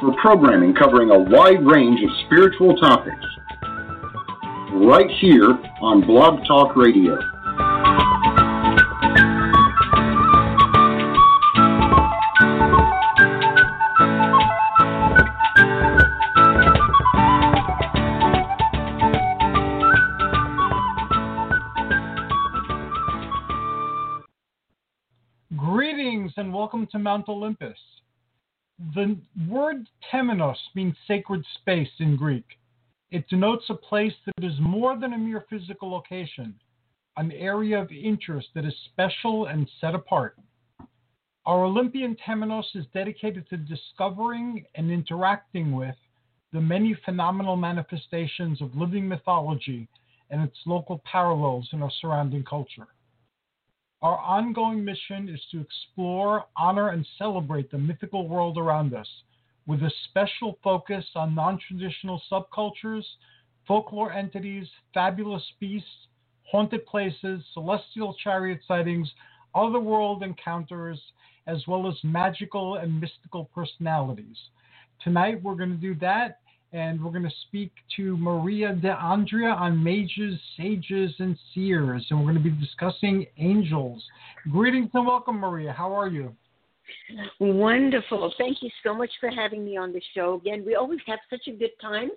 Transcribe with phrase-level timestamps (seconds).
[0.00, 3.24] for programming covering a wide range of spiritual topics.
[4.72, 5.50] Right here
[5.82, 7.18] on Blog Talk Radio.
[25.56, 27.76] Greetings and welcome to Mount Olympus.
[28.94, 29.16] The
[29.48, 32.46] word temenos means sacred space in Greek.
[33.10, 36.54] It denotes a place that is more than a mere physical location,
[37.16, 40.36] an area of interest that is special and set apart.
[41.44, 45.96] Our Olympian temenos is dedicated to discovering and interacting with
[46.52, 49.88] the many phenomenal manifestations of living mythology
[50.30, 52.88] and its local parallels in our surrounding culture.
[54.02, 59.08] Our ongoing mission is to explore, honor, and celebrate the mythical world around us,
[59.66, 63.04] with a special focus on non traditional subcultures,
[63.68, 66.08] folklore entities, fabulous beasts,
[66.50, 69.12] haunted places, celestial chariot sightings,
[69.54, 70.98] otherworld encounters,
[71.46, 74.38] as well as magical and mystical personalities.
[75.02, 76.39] Tonight we're going to do that
[76.72, 82.32] and we're going to speak to Maria D'Andrea on mages, sages, and seers, and we're
[82.32, 84.02] going to be discussing angels.
[84.50, 85.72] Greetings and welcome, Maria.
[85.72, 86.34] How are you?
[87.40, 88.32] Wonderful.
[88.38, 90.64] Thank you so much for having me on the show again.
[90.64, 92.10] We always have such a good time,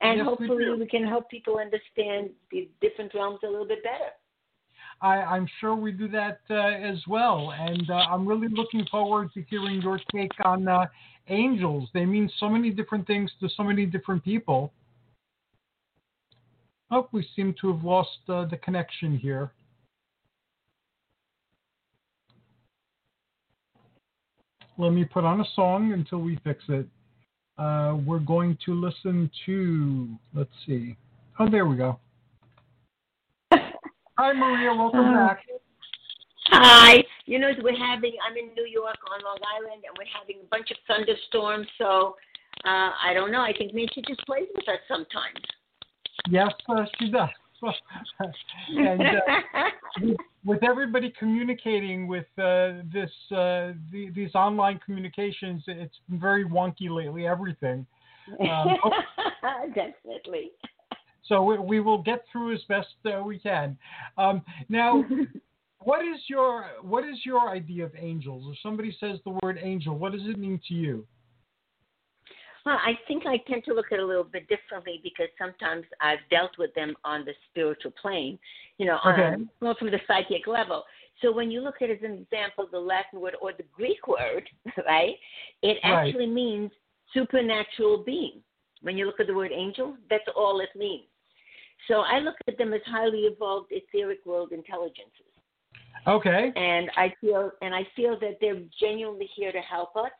[0.00, 0.76] and Yes, hopefully do.
[0.78, 4.10] we, can help people understand the different realms a little bit better.
[5.02, 9.32] I, I'm sure we do that uh, as well, and uh, I'm really looking forward
[9.34, 10.86] to hearing your take on uh,
[11.28, 11.88] angels.
[11.94, 14.72] They mean so many different things to so many different people.
[16.90, 19.52] Oh, we seem to have lost uh, the connection here.
[24.76, 26.86] Let me put on a song until we fix it.
[27.58, 30.96] Uh, we're going to listen to, let's see.
[31.38, 31.98] Oh, there we go.
[33.52, 34.72] Hi, Maria.
[34.74, 35.40] Welcome Uh, back.
[36.50, 37.02] Hi.
[37.26, 40.48] You know, we're having, I'm in New York on Long Island, and we're having a
[40.50, 42.16] bunch of thunderstorms, so
[42.64, 43.40] uh, I don't know.
[43.40, 45.40] I think nature just plays with us sometimes.
[46.28, 47.28] Yes, uh, she does.
[48.68, 49.62] and uh,
[50.00, 56.46] with- with everybody communicating with uh, this uh, the, these online communications, it's been very
[56.46, 57.26] wonky lately.
[57.26, 57.84] Everything.
[58.40, 58.68] Um,
[59.74, 60.52] Definitely.
[61.26, 63.76] So we, we will get through as best uh, we can.
[64.16, 64.40] Um,
[64.70, 65.04] now,
[65.82, 68.44] what is your what is your idea of angels?
[68.52, 71.06] If somebody says the word angel, what does it mean to you?
[72.66, 75.86] Well, I think I tend to look at it a little bit differently because sometimes
[76.02, 78.38] I've dealt with them on the spiritual plane,
[78.76, 79.32] you know, Okay.
[79.32, 80.84] on, well, from the psychic level.
[81.22, 84.06] So when you look at it as an example, the Latin word or the Greek
[84.06, 84.48] word,
[84.86, 85.16] right,
[85.62, 86.08] it Right.
[86.08, 86.70] actually means
[87.14, 88.42] supernatural being.
[88.82, 91.06] When you look at the word angel, that's all it means.
[91.88, 95.29] So I look at them as highly evolved etheric world intelligences
[96.06, 96.52] Okay.
[96.56, 100.10] and I feel and I feel that they're genuinely here to help us.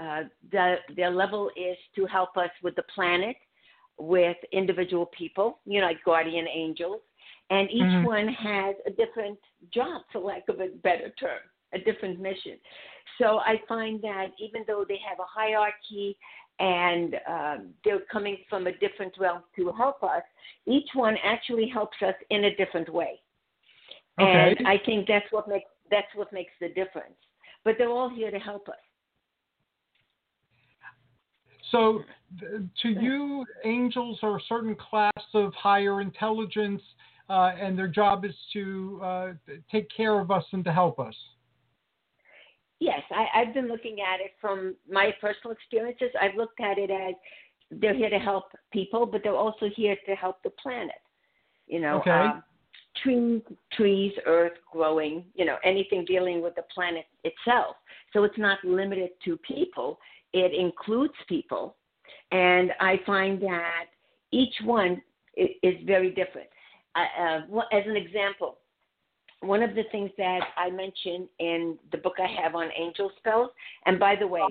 [0.00, 3.36] Uh, the, their level is to help us with the planet,
[3.98, 7.02] with individual people, you know, like guardian angels,
[7.50, 8.04] and each Mhm.
[8.04, 9.38] one has a different
[9.70, 11.40] job, for lack of a better term,
[11.74, 12.58] a different mission.
[13.18, 16.16] So I find that even though they have a hierarchy
[16.60, 20.22] and um, they're coming from a different realm to help us,
[20.66, 23.20] each one actually helps us in a different way.
[24.20, 24.54] Okay.
[24.58, 27.14] And I think that's what makes that's what makes the difference.
[27.64, 28.76] But they're all here to help us.
[31.70, 32.02] So,
[32.82, 36.82] to you, angels are a certain class of higher intelligence,
[37.28, 39.32] uh, and their job is to uh,
[39.70, 41.14] take care of us and to help us.
[42.80, 46.08] Yes, I, I've been looking at it from my personal experiences.
[46.20, 47.14] I've looked at it as
[47.70, 50.96] they're here to help people, but they're also here to help the planet.
[51.66, 52.10] You know, Okay.
[52.10, 52.42] um,
[53.02, 53.42] trees,
[53.72, 55.24] trees, earth growing.
[55.34, 57.76] You know, anything dealing with the planet itself.
[58.12, 59.98] So it's not limited to people.
[60.32, 61.76] It includes people,
[62.30, 63.86] and I find that
[64.30, 65.02] each one
[65.36, 66.48] is very different.
[66.94, 67.40] Uh,
[67.72, 68.58] as an example,
[69.40, 73.50] one of the things that I mention in the book I have on angel spells,
[73.86, 74.42] and by the way,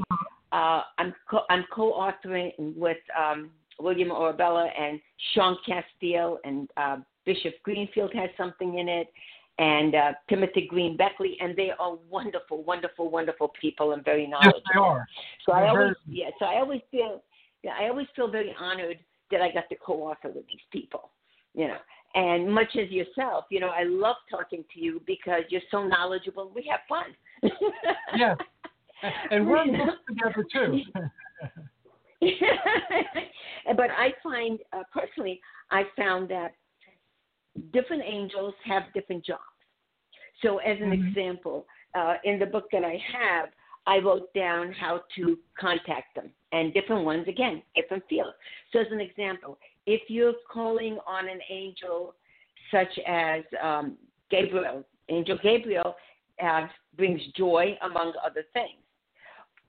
[0.52, 5.00] uh, I'm co- I'm co-authoring with um, William Oribello and
[5.34, 6.98] Sean Casteel and uh,
[7.30, 9.08] Bishop Greenfield has something in it,
[9.60, 14.62] and uh, Timothy Green Beckley, and they are wonderful, wonderful, wonderful people and very knowledgeable.
[14.66, 15.08] Yes, they are.
[15.46, 17.22] So I always, yeah, so I always feel,
[17.62, 18.98] yeah, I always feel very honored
[19.30, 21.12] that I got to co-author with these people,
[21.54, 21.78] you know.
[22.16, 26.52] And much as yourself, you know, I love talking to you because you're so knowledgeable.
[26.56, 27.52] We have fun.
[28.18, 28.38] Yes.
[29.32, 30.82] And we're together too.
[33.78, 35.40] but I find uh, personally,
[35.72, 36.52] I found that
[37.72, 39.42] different angels have different jobs.
[40.42, 41.08] So, as an Mhm.
[41.08, 43.52] example, uh, in the book that I have,
[43.86, 48.38] I wrote down how to contact them, and different ones again, different fields.
[48.72, 52.16] So, as an example, if you're calling on an angel
[52.72, 53.98] such as um,
[54.30, 55.96] Gabriel, Angel Gabriel
[56.40, 58.84] uh, brings joy among other things,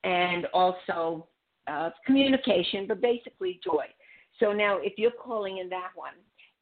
[0.03, 1.27] and also
[1.67, 3.85] uh, communication, but basically joy.
[4.39, 6.13] So now, if you're calling in that one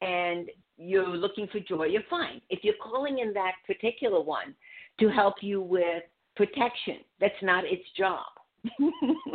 [0.01, 0.50] and
[0.80, 2.42] you're looking for joy, you're fine.
[2.50, 4.56] If you're calling in that particular one
[5.00, 6.04] to help you with
[6.36, 8.26] protection, that's not its job.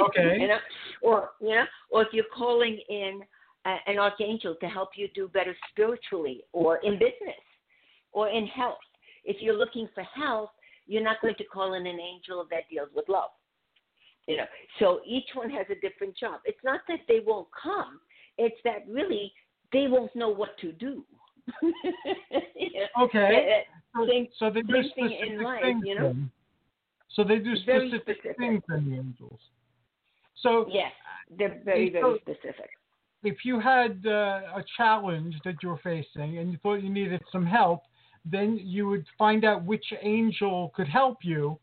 [0.01, 0.37] Okay.
[0.41, 0.59] you know,
[1.03, 3.21] or you know, or if you're calling in
[3.65, 7.41] uh, an archangel to help you do better spiritually, or in business,
[8.13, 8.79] or in health.
[9.25, 10.51] If you're looking for health,
[10.87, 13.31] you're not going to call in an angel that deals with love.
[14.27, 14.45] You know,
[14.79, 16.41] so each one has a different job.
[16.45, 18.01] It's not that they won't come;
[18.39, 19.33] it's that really
[19.73, 21.05] they won't know what to do.
[23.01, 23.65] Okay.
[23.97, 25.83] So, Same- so they do specific life, things.
[25.87, 26.15] you know?
[27.11, 28.37] So they do specific, specific.
[28.39, 29.39] things in the angels.
[30.41, 30.93] So Yes,
[31.39, 32.71] they're very, very So- specific.
[33.23, 37.23] if you had uh, a challenge that you were facing and you thought you needed
[37.31, 37.83] some help,
[38.25, 41.59] then you would find out which angel could help you,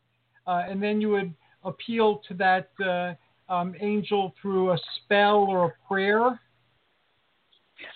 [0.46, 3.14] uh, and then you would appeal to that uh,
[3.52, 6.40] um, angel through a spell or a prayer.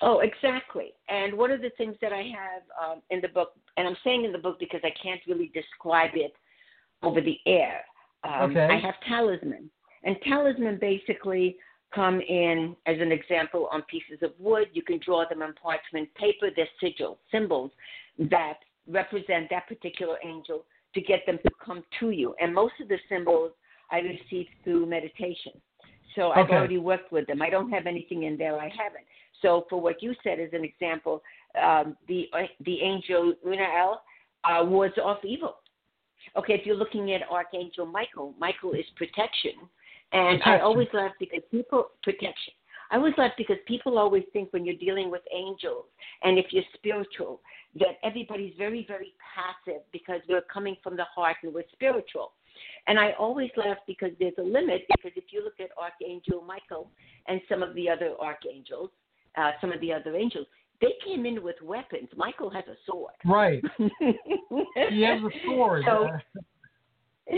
[0.03, 0.93] Oh, exactly.
[1.09, 4.25] And one of the things that I have um, in the book, and I'm saying
[4.25, 6.35] in the book because I can't really describe it
[7.03, 7.85] over the air.
[8.25, 8.67] Um, Okay.
[8.67, 9.71] I have talisman,
[10.05, 11.57] and talisman basically
[11.95, 14.69] come in as an example on pieces of wood.
[14.73, 16.51] You can draw them on parchment paper.
[16.55, 17.71] They're sigils, symbols
[18.19, 18.59] that
[18.89, 22.35] represent that particular angel to get them to come to you.
[22.41, 23.53] And most of the symbols
[23.91, 25.53] I received through meditation.
[26.15, 26.57] So I've Okay.
[26.57, 27.43] already worked with them.
[27.43, 29.07] I don't have anything in there I haven't.
[29.43, 31.23] So for what you said as an example,
[31.63, 32.29] um, the
[32.65, 33.97] the angel Unael
[34.45, 35.57] uh, wards off evil.
[36.37, 39.53] Okay, if you're looking at Archangel Michael, Michael is protection,
[40.13, 42.53] and I always laugh because people protection.
[42.91, 45.87] I always laugh because people always think when you're dealing with angels
[46.23, 47.41] and if you're spiritual
[47.75, 52.33] that everybody's very very passive because we're coming from the heart and we're spiritual.
[52.87, 56.91] And I always laugh because there's a limit because if you look at Archangel Michael
[57.27, 58.91] and some of the other archangels,
[59.37, 60.47] uh, some of the other angels,
[60.81, 62.09] they came in with weapons.
[62.17, 63.15] Michael has a sword.
[63.25, 63.63] Right.
[64.91, 65.85] He has a sword.
[65.87, 66.09] So,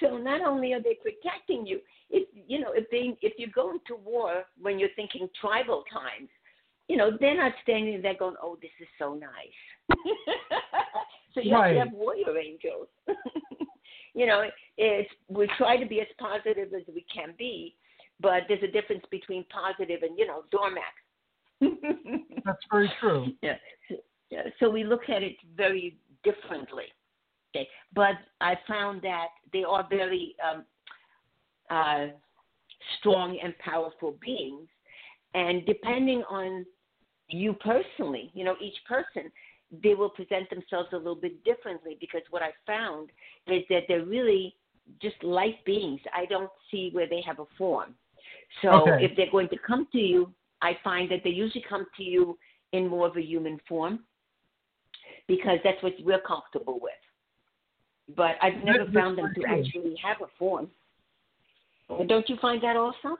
[0.00, 3.78] so not only are they protecting you, if you know if they if you're going
[3.86, 6.28] to war when you're thinking tribal times,
[6.88, 9.90] you know they're not standing there going, "Oh, this is so nice."
[11.34, 11.76] so you Right.
[11.76, 12.88] have to have warrior angels.
[14.14, 17.74] you know, it's we try to be as positive as we can be,
[18.20, 20.82] but there's a difference between positive and you know doormat.
[22.44, 23.28] That's very true.
[23.42, 23.54] yeah.
[23.88, 23.96] So,
[24.30, 24.42] yeah.
[24.60, 26.84] So we look at it very differently.
[27.54, 27.68] Okay.
[27.94, 30.64] But I found that they are very um,
[31.70, 32.12] uh,
[32.98, 34.68] strong and powerful beings.
[35.34, 36.66] And depending on
[37.28, 39.30] you personally, you know, each person,
[39.82, 43.10] they will present themselves a little bit differently because what I found
[43.48, 44.54] is that they're really
[45.02, 46.00] just life beings.
[46.14, 47.94] I don't see where they have a form.
[48.62, 49.04] So Okay.
[49.04, 52.38] if they're going to come to you, I find that they usually come to you
[52.72, 54.04] in more of a human form
[55.28, 56.92] because that's what we're comfortable with.
[58.16, 60.70] But I've never That- found them to actually have a form.
[62.06, 63.18] Don't you find that also?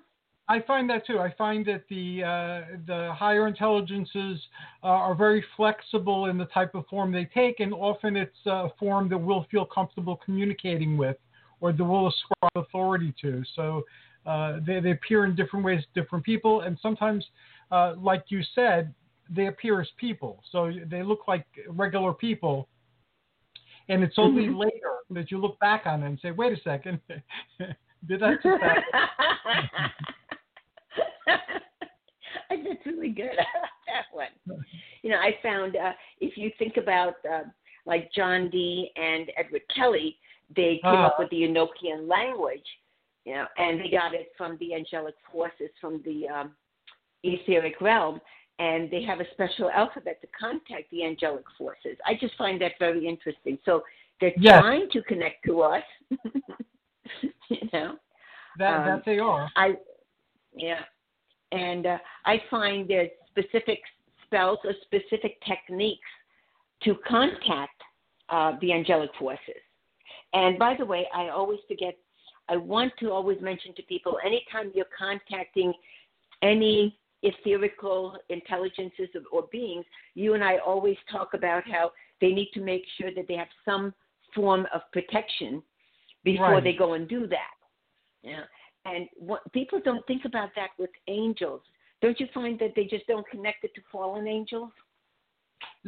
[0.48, 1.18] I find that too.
[1.18, 4.40] I find that the uh, the higher intelligences
[4.82, 8.68] uh, are very flexible in the type of form they take, and often it's a
[8.78, 11.16] form that we'll feel comfortable communicating with,
[11.60, 13.42] or that we'll ascribe authority to.
[13.56, 13.84] So
[14.26, 17.24] uh, they, they appear in different ways to different people, and sometimes,
[17.70, 18.92] uh, like you said,
[19.30, 20.42] they appear as people.
[20.52, 22.68] So they look like regular people,
[23.88, 24.58] and it's only Mhm.
[24.58, 27.00] later that you look back on it and say, "Wait a second,
[28.08, 28.82] did that just happen?"
[31.26, 33.30] That's really good.
[33.86, 34.28] that one.
[35.02, 37.42] You know, I found uh, if you think about uh,
[37.84, 40.18] like John Dee and Edward Kelley,
[40.54, 41.22] they came up Ah.
[41.22, 42.66] with the Enochian language.
[43.26, 46.52] You know, and they got it from the angelic forces from the um,
[47.24, 48.20] etheric realm,
[48.60, 51.98] and they have a special alphabet to contact the angelic forces.
[52.06, 53.58] I just find that very interesting.
[53.64, 53.82] So
[54.20, 54.60] they're Yes.
[54.60, 55.82] trying to connect to us,
[57.48, 57.96] you know.
[58.58, 59.50] That Um, that they are.
[59.56, 59.74] I,
[60.54, 60.82] yeah,
[61.52, 63.80] and uh, I find there's specific
[64.24, 66.08] spells or specific techniques
[66.84, 67.82] to contact
[68.30, 69.62] uh, the angelic forces.
[70.32, 71.98] And by the way, I always forget.
[72.48, 75.72] I want to always mention to people anytime you're contacting
[76.42, 79.84] any etherical intelligences or, or beings,
[80.14, 83.48] you and I always talk about how they need to make sure that they have
[83.64, 83.92] some
[84.34, 85.62] form of protection
[86.24, 86.64] before Right.
[86.64, 87.54] they go and do that.
[88.22, 88.44] Yeah.
[88.84, 91.62] And what, people don't think about that with angels.
[92.02, 94.70] Don't you find that they just don't connect it to fallen angels?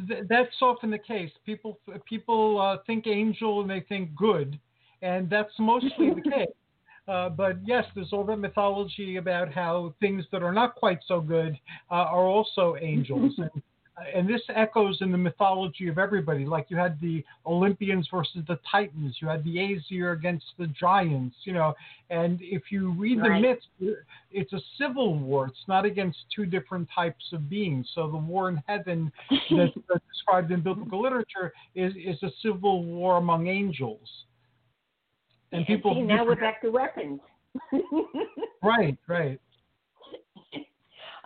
[0.09, 1.31] Th- that's often the case.
[1.45, 4.59] People people uh, think angel and they think good,
[5.03, 6.49] and that's mostly the case.
[7.09, 11.21] Uh, but yes, there's all that mythology about how things that are not quite so
[11.21, 11.59] good
[11.91, 13.51] uh, are also angels, and,
[14.15, 16.45] and this echoes in the mythology of everybody.
[16.45, 21.35] Like you had the Olympians versus the Titans, you had the Aesir against the giants,
[21.45, 21.73] you know.
[22.11, 23.67] And if you read the myths,
[24.31, 25.47] it's a civil war.
[25.47, 27.89] It's not against two different types of beings.
[27.95, 32.85] So the war in heaven that's, that's described in biblical literature is is a civil
[32.85, 34.09] war among angels.
[35.53, 37.21] And people see, now we're back to weapons.
[38.63, 39.41] right, right,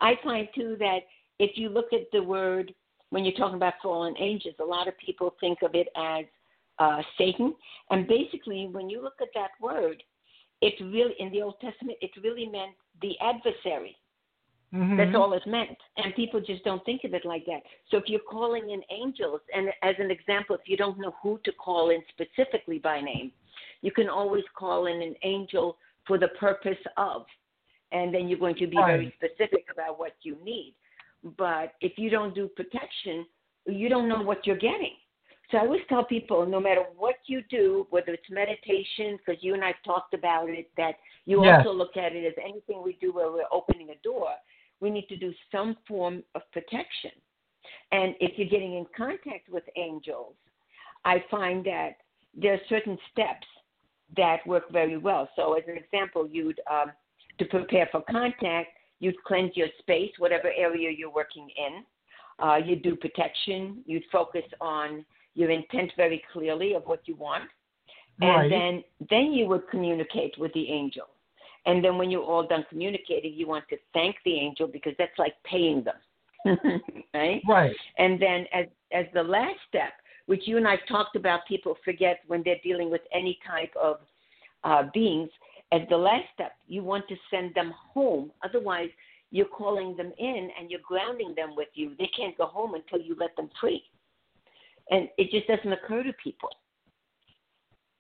[0.00, 1.00] I find too that
[1.38, 2.73] if you look at the word
[3.11, 6.25] when you're talking about fallen angels, a lot of people think of it as
[6.79, 7.55] uh, Satan,
[7.91, 10.02] and basically when you look at that word,
[10.61, 13.97] it really in the Old Testament it really meant the adversary.
[14.73, 14.97] Mhm.
[14.97, 15.76] That's all it meant.
[15.99, 17.62] And people just don't think of it like that.
[17.91, 21.38] So if you're calling in angels, and as an example, if you don't know who
[21.45, 23.33] to call in specifically by name,
[23.83, 25.76] you can always call in an angel
[26.07, 27.26] for the purpose of.
[27.91, 30.75] And then you're going to be very specific about what you need.
[31.37, 33.26] But if you don't do protection,
[33.67, 34.97] you don't know what you're getting.
[35.50, 39.52] So I always tell people no matter what you do, whether it's meditation, because you
[39.52, 41.67] and I've talked about it, that you Yes.
[41.67, 44.31] also look at it as anything we do where we're opening a door,
[44.83, 47.12] we need to do some form of protection.
[47.93, 50.35] And if you're getting in contact with angels,
[51.05, 51.93] I find that
[52.35, 53.47] there are certain steps
[54.17, 55.29] that work very well.
[55.37, 56.93] So, as an example, you'd um,
[57.39, 61.85] to prepare for contact, you'd cleanse your space, whatever area you're working in.
[62.45, 63.83] Uh, you'd do protection.
[63.87, 67.45] You'd focus on your intent very clearly of what you want,
[68.21, 68.51] and Right.
[68.51, 71.09] then then you would communicate with the angel.
[71.66, 75.16] And then when you're all done communicating, you want to thank the angel because that's
[75.19, 76.59] like paying them,
[77.14, 77.40] right?
[77.49, 77.76] right.
[77.99, 79.92] And then as as the last step,
[80.26, 83.97] which you and I've talked about, people forget when they're dealing with any type of
[84.64, 85.31] uh, beings.
[85.73, 88.31] As the last step, you want to send them home.
[88.45, 88.90] Otherwise,
[89.31, 91.92] you're calling them in and you're grounding them with you.
[91.99, 93.83] They can't go home until you let them free.
[94.90, 96.50] And it just doesn't occur to people,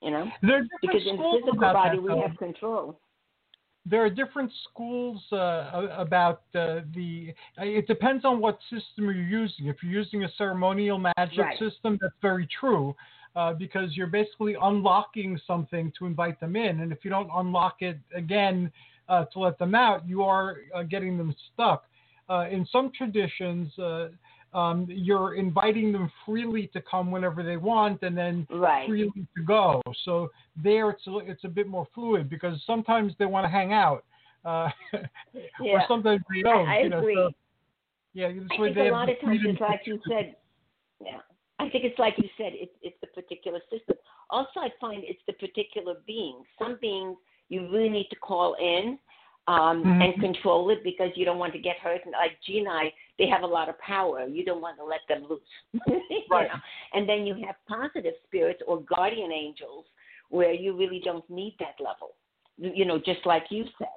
[0.02, 3.00] you know, There are different because in the physical body that, we have control.
[3.84, 7.34] There are different schools uh, about uh, the.
[7.58, 9.66] It depends on what system you're using.
[9.66, 11.58] If you're using a ceremonial magic Right.
[11.58, 12.94] system, that's very true,
[13.34, 17.82] uh, because you're basically unlocking something to invite them in, and if you don't unlock
[17.82, 18.70] it again
[19.08, 21.84] uh, to let them out, you are uh, getting them stuck.
[22.30, 23.72] Uh, in some traditions.
[24.54, 28.86] Um, you're inviting them freely to come whenever they want, and then Right.
[28.86, 29.80] freely to go.
[30.04, 33.72] So there, it's a, it's a bit more fluid because sometimes they want to hang
[33.72, 34.04] out,
[34.44, 34.68] uh,
[35.60, 36.68] or sometimes they don't.
[36.68, 37.14] I you know, agree.
[37.14, 37.30] so,
[38.12, 40.36] yeah, I think they a lot of times it's like you said.
[41.00, 41.18] Yeah,
[41.58, 42.52] I think it's like you said.
[42.54, 43.96] It's it's the particular system.
[44.30, 46.42] Also, I find it's the particular being.
[46.58, 47.16] Some beings
[47.48, 48.98] you really need to call in
[49.46, 50.02] um, Mhm.
[50.02, 52.04] and control it because you don't want to get hurt.
[52.04, 54.26] And like Gene and I, they have a lot of power.
[54.26, 55.40] You don't want to let them loose.
[56.30, 56.48] Right.
[56.48, 56.60] know?
[56.94, 59.84] And then you have positive spirits or guardian angels
[60.30, 62.14] where you really don't need that level.
[62.56, 63.88] You know, just like you said.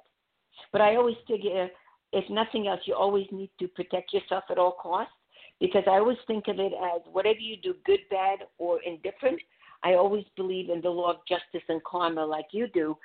[0.72, 1.68] But I always figure,
[2.12, 5.12] if nothing else, you always need to protect yourself at all costs
[5.60, 9.40] because I always think of it as whatever you do, good, bad, or indifferent.
[9.82, 12.96] I always believe in the law of justice and karma like you do.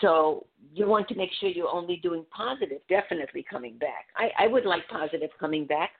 [0.00, 4.06] So you want to make sure you're only doing positive, definitely coming back.
[4.16, 5.90] I, I would like positive coming back.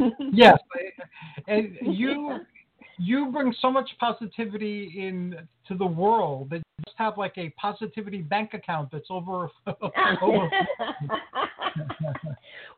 [0.32, 0.58] Yes,
[1.46, 2.38] and you
[2.98, 5.36] you bring so much positivity in
[5.68, 9.50] to the world that you just have like a positivity bank account that's over.
[10.22, 10.50] over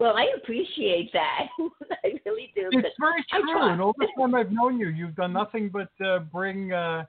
[0.01, 1.49] well, I appreciate that.
[2.05, 2.69] I really do.
[2.73, 6.21] it's very true, and all the time I've known you, you've done nothing but uh,
[6.21, 7.05] bring uh,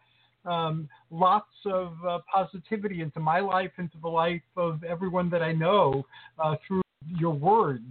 [0.46, 5.52] um, lots of uh, positivity into my life, into the life of everyone that I
[5.52, 6.06] know
[6.40, 7.84] uh, through your words.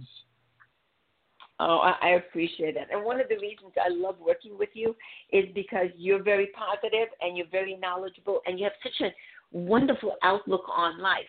[1.59, 2.87] Oh, I appreciate that.
[2.91, 4.95] And one of the reasons I love working with you
[5.31, 9.11] is because you're very positive and you're very knowledgeable and you have such a
[9.51, 11.25] wonderful outlook on life,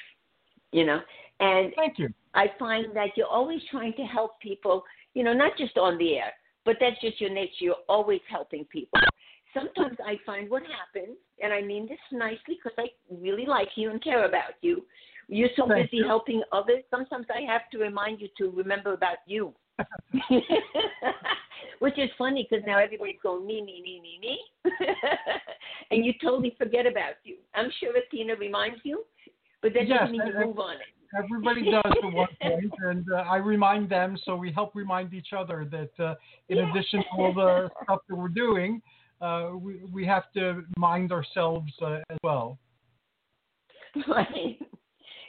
[0.70, 1.00] you know.
[1.40, 2.08] And thank you.
[2.38, 6.14] I find that you're always trying to help people, you know, not just on the
[6.14, 6.32] air,
[6.64, 7.50] but that's just your nature.
[7.58, 9.08] You're always helping people.
[9.52, 13.90] Sometimes I find what happens, and I mean this nicely because I really like you
[13.90, 14.84] and care about you.
[15.26, 16.06] You're so Thank busy you.
[16.06, 16.84] helping others.
[16.90, 19.52] Sometimes I have to remind you to remember about you.
[21.80, 24.38] Which is funny because now everybody's going me, me, me, me, me,
[25.90, 27.36] and you totally forget about you.
[27.54, 29.04] I'm sure Tina reminds you,
[29.60, 30.97] but that Yes, doesn't mean you move on it.
[31.16, 35.32] Everybody does at one point, and uh, I remind them, so we help remind each
[35.36, 36.14] other that uh,
[36.48, 36.70] in Yeah.
[36.70, 38.82] addition to all the stuff that we're doing,
[39.20, 42.58] uh, we, we have to mind ourselves uh, as well.
[44.06, 44.58] right?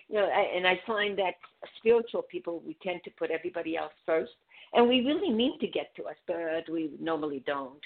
[0.09, 1.35] You know, I- and I find that
[1.77, 4.33] spiritual people we tend to put everybody else first,
[4.73, 7.79] and we really mean to get to us, but we normally don't.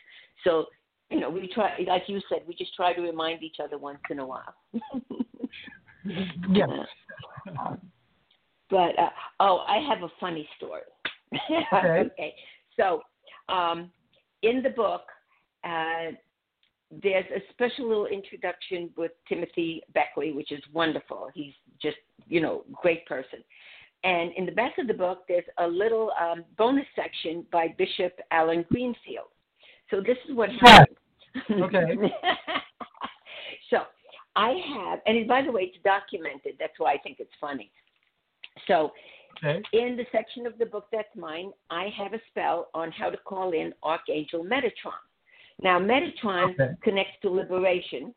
[0.44, 0.66] So,
[1.12, 4.00] you know, we try, like you said, we just try to remind each other once
[4.10, 4.56] in a while.
[6.50, 6.69] Yes.
[8.69, 10.81] But uh, oh, I have a funny story.
[11.74, 12.33] Okay.
[12.79, 13.01] So,
[13.50, 13.91] um,
[14.41, 15.01] in the book,
[15.63, 16.12] uh,
[17.01, 21.29] there's a special little introduction with Timothy Beckley, which is wonderful.
[21.33, 23.39] He's just, you know, great person.
[24.03, 28.13] And in the back of the book, there's a little um, bonus section by Bishop
[28.31, 29.29] Allen Greenfield.
[29.89, 30.98] So this is what happened.
[31.51, 31.95] Okay.
[34.36, 36.56] I have, and by the way, it's documented.
[36.60, 37.72] That's why I think it's funny.
[38.68, 38.92] So
[39.38, 39.62] Okay.
[39.74, 43.18] in the section of the book that's mine, I have a spell on how to
[43.18, 45.02] call in Archangel Metatron.
[45.62, 46.75] Now, Metatron Okay.
[46.82, 48.13] connects to liberation,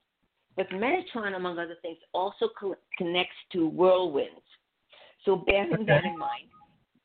[0.56, 4.44] but Metatron, among other things, also co- connects to whirlwinds.
[5.24, 6.48] So bearing that in mind,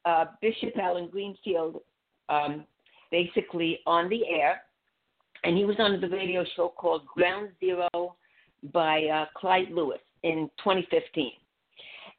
[0.05, 1.81] uh, Bishop Allen Greenfield,
[2.29, 2.67] um,
[3.11, 4.63] basically on the air,
[5.43, 8.15] and he was on the radio show called Ground Zero
[8.73, 11.31] by uh, Clyde Lewis in 2015.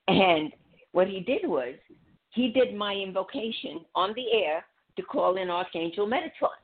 [0.09, 0.53] And
[0.93, 1.75] what he did was
[2.31, 4.65] he did my invocation on the air
[4.97, 6.59] to call in Archangel Metatron.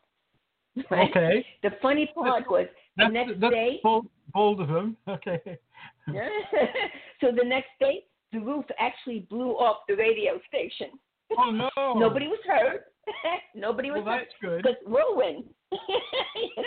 [0.90, 1.10] Right?
[1.10, 1.46] Okay.
[1.64, 3.80] The funny part was the next day.
[3.82, 4.96] bold, bold of him.
[5.08, 5.40] Okay.
[7.20, 10.88] so the next day, the roof actually blew off the radio station.
[11.36, 11.94] Oh no.
[11.94, 12.84] Nobody was hurt.
[13.54, 14.62] Nobody was Well, hurt that's good.
[14.62, 15.44] because whirlwind.
[15.72, 16.62] You know?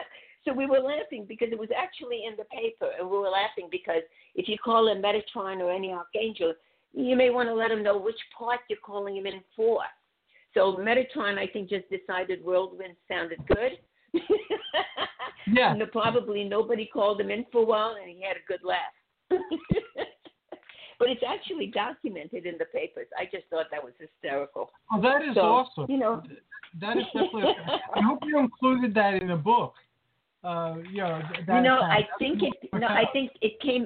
[0.45, 3.67] So we were laughing because it was actually in the paper, and we were laughing
[3.71, 4.03] because
[4.35, 6.53] if you call him Metatron or any archangel,
[6.93, 9.79] you may want to let him know which part you're calling him in for.
[10.53, 13.79] So Metatron, I think, just decided whirlwind sounded good.
[15.47, 15.71] Yeah.
[15.73, 18.79] And probably nobody called him in for a while, and he had a good laugh.
[20.99, 23.07] but it's actually documented in the papers.
[23.17, 24.69] I just thought that was hysterical.
[24.93, 25.85] Oh, that is So, awesome.
[25.89, 26.23] You know,
[26.79, 27.53] That is definitely.
[27.95, 29.73] I hope you included that in a book.
[30.43, 32.53] Uh, you know, that you know, sounds- I think it.
[32.73, 33.85] No, I think it came.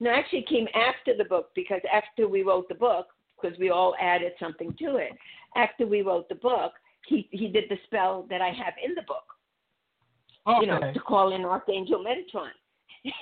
[0.00, 3.08] No, actually, it came after the book because after we wrote the book,
[3.40, 5.12] because we all added something to it.
[5.56, 6.72] After we wrote the book,
[7.06, 9.24] he he did the spell that I have in the book.
[10.46, 10.60] Okay.
[10.62, 12.50] You know, to call in Archangel Metatron.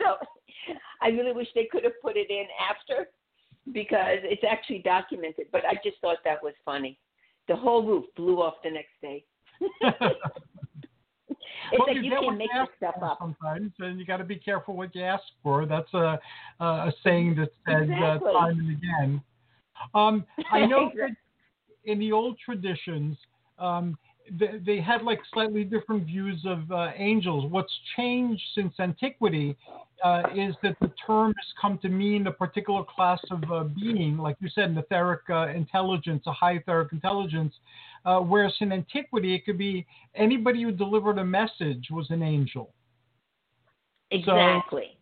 [0.00, 0.16] so,
[1.00, 3.08] I really wish they could have put it in after
[3.72, 5.46] because it's actually documented.
[5.52, 6.98] But I just thought that was funny.
[7.46, 9.24] The whole roof blew off the next day.
[11.70, 13.18] It's Well, like you get can make this stuff up.
[13.20, 15.66] sometimes, and you got to be careful what you ask for.
[15.66, 16.18] That's a
[16.60, 18.30] a, a saying that's said Exactly.
[18.30, 19.22] uh, time and again.
[19.94, 21.16] Um, I know that
[21.84, 23.16] in the old traditions,
[23.58, 23.96] um,
[24.30, 27.50] they, they had like slightly different views of uh, angels.
[27.50, 29.56] What's changed since antiquity
[30.04, 34.16] uh, is that the term has come to mean a particular class of uh, being,
[34.16, 37.54] like you said, an etheric uh, intelligence, a high etheric intelligence.
[38.04, 42.74] Uh, whereas in antiquity, it could be anybody who delivered a message was an angel.
[44.10, 44.98] Exactly.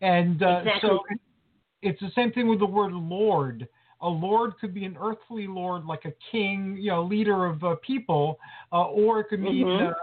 [0.00, 0.88] And uh, Exactly.
[0.88, 0.98] so
[1.82, 3.68] it's the same thing with the word Lord.
[4.02, 7.76] A Lord could be an earthly Lord, like a king, you know, leader of uh,
[7.86, 8.38] people,
[8.72, 9.90] uh, or it could mean Mhm.
[9.90, 9.94] uh,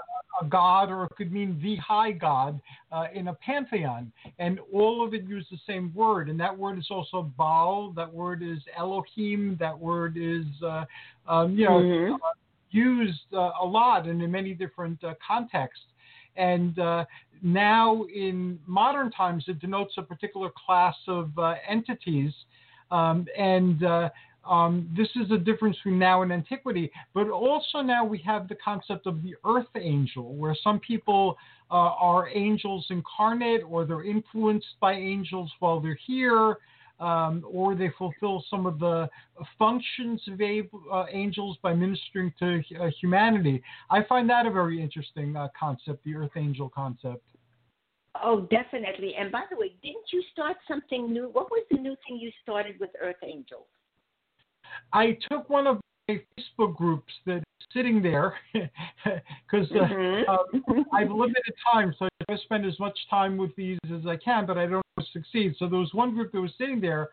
[0.42, 4.12] a god, or it could mean the high god uh, in a pantheon.
[4.38, 6.30] And all of it use the same word.
[6.30, 7.92] And that word is also Baal.
[7.92, 9.58] That word is Elohim.
[9.60, 10.86] That word is, uh,
[11.28, 12.18] um, you know, Mhm.
[12.72, 15.86] used uh, a lot and in many different uh, contexts.
[16.36, 17.06] And uh,
[17.42, 22.34] now in modern times, it denotes a particular class of uh, entities.
[22.92, 24.10] Um, and uh,
[24.50, 28.56] um, this is a difference between now and antiquity, but also now we have the
[28.56, 31.38] concept of the earth angel, where some people
[31.70, 36.58] uh, are angels incarnate or they're influenced by angels while they're here.
[37.00, 39.10] Um, or they fulfill some of the
[39.58, 43.64] functions of uh, angels by ministering to uh, humanity.
[43.90, 47.24] I find that a very interesting uh, concept, the earth angel concept.
[48.24, 49.16] Oh, definitely.
[49.16, 51.30] And by the way, didn't you start something new?
[51.32, 53.68] What was the new thing you started with Earth Angels?
[54.94, 57.44] I took one of my Facebook groups that's
[57.74, 60.30] sitting there because uh, mm-hmm.
[60.30, 64.18] uh, I've limited time, so I try spend as much time with these as I
[64.18, 65.56] can, but I don't succeed.
[65.60, 67.10] So there was one group that was sitting there,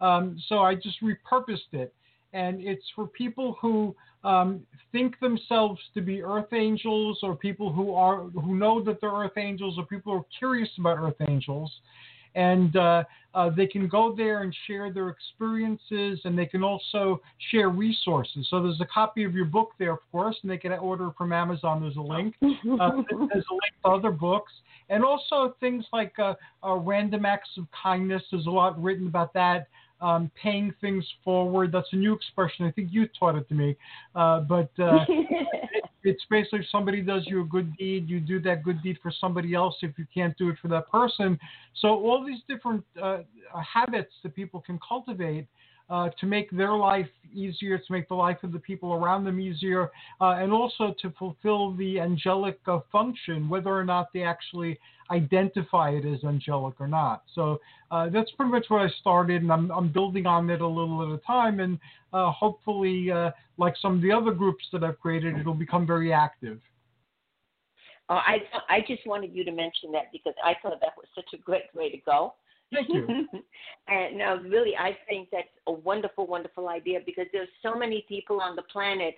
[0.00, 1.92] um, so I just repurposed it,
[2.36, 3.94] and it's for people who
[4.24, 4.60] um,
[4.92, 9.38] think themselves to be earth angels, or people who are who know that they're earth
[9.38, 11.70] angels, or people who are curious about earth angels
[12.36, 13.02] and uh,
[13.34, 17.20] uh, they can go there and share their experiences and they can also
[17.50, 18.46] share resources.
[18.50, 21.32] So there's a copy of your book there, of course, and they can order from
[21.32, 21.80] Amazon.
[21.80, 22.34] There's a link.
[22.76, 24.52] Uh, there's a link to other books.
[24.90, 28.22] And also things like uh, uh, random acts of kindness.
[28.30, 29.68] There's a lot written about that
[30.00, 31.72] um, paying things forward.
[31.72, 32.66] That's a new expression.
[32.66, 33.76] I think you taught it to me.
[34.14, 35.46] Uh, but uh, it,
[36.04, 39.12] it's basically if somebody does you a good deed, you do that good deed for
[39.20, 41.38] somebody else if you can't do it for that person.
[41.80, 43.18] So all these different uh,
[43.54, 45.46] habits that people can cultivate
[45.88, 49.38] uh, to make their life easier, to make the life of the people around them
[49.38, 54.78] easier, uh, and also to fulfill the angelic uh, function, whether or not they actually
[55.10, 57.22] identify it as angelic or not.
[57.34, 60.66] So uh, that's pretty much where I started, and I'm, I'm, building on it a
[60.66, 61.78] little at a time, and
[62.12, 63.12] uh, hopefully,
[63.58, 66.60] like some of the other groups that I've created, it'll become very active.
[68.08, 71.38] I I just wanted you to mention that because I thought that was such a
[71.38, 72.34] great way to go.
[72.72, 73.06] Thank you.
[73.88, 78.40] and no, really, I think that's a wonderful, wonderful idea because there's so many people
[78.40, 79.14] on the planet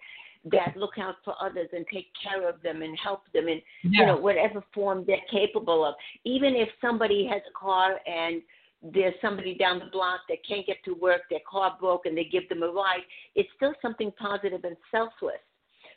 [0.52, 4.00] that look out for others and take care of them and help them in yeah.
[4.00, 5.94] you know whatever form they're capable of.
[6.24, 8.42] Even if somebody has a car and
[8.80, 12.24] there's somebody down the block that can't get to work, their car broke, and they
[12.24, 13.00] give them a ride,
[13.34, 15.40] it's still something positive and selfless.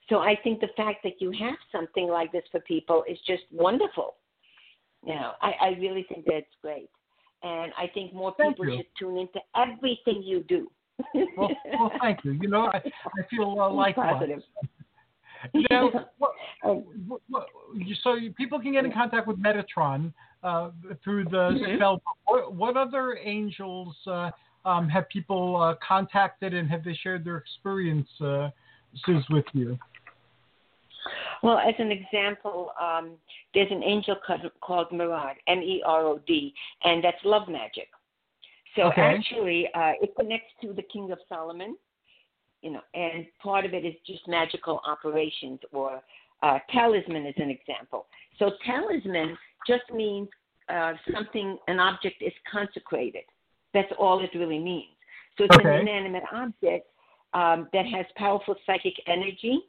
[0.09, 3.43] So I think the fact that you have something like this for people is just
[3.51, 4.15] wonderful.
[5.05, 6.89] You know, I, I really think that's great
[7.43, 10.69] and I think more people should tune into everything you do.
[11.37, 12.33] well, well, thank you.
[12.33, 14.13] You know, I, I feel uh, likewise.
[14.13, 14.41] Positive.
[15.71, 17.47] Now, what, what, what,
[18.03, 20.69] so people can get in contact with Metatron uh,
[21.03, 21.77] through the mm-hmm.
[21.77, 22.01] spell.
[22.25, 24.29] What, what, other angels uh,
[24.65, 28.51] um, have people uh, contacted and have they shared their experiences
[29.31, 29.79] with you?
[31.43, 33.11] Well, as an example, um,
[33.53, 34.15] there's an angel
[34.61, 37.87] called Merod, M E R O D, and that's love magic.
[38.75, 39.01] So okay.
[39.01, 41.75] actually, uh, it connects to the King of Solomon,
[42.61, 46.01] you know, and part of it is just magical operations or
[46.41, 48.05] uh, talisman is an example.
[48.39, 50.29] So talisman just means
[50.69, 53.23] uh, something, an object is consecrated.
[53.73, 54.95] That's all it really means.
[55.37, 55.67] So it's okay.
[55.67, 56.87] an inanimate object
[57.33, 59.59] um, that has powerful psychic energy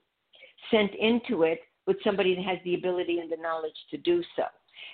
[0.71, 4.45] sent into it with somebody that has the ability and the knowledge to do so.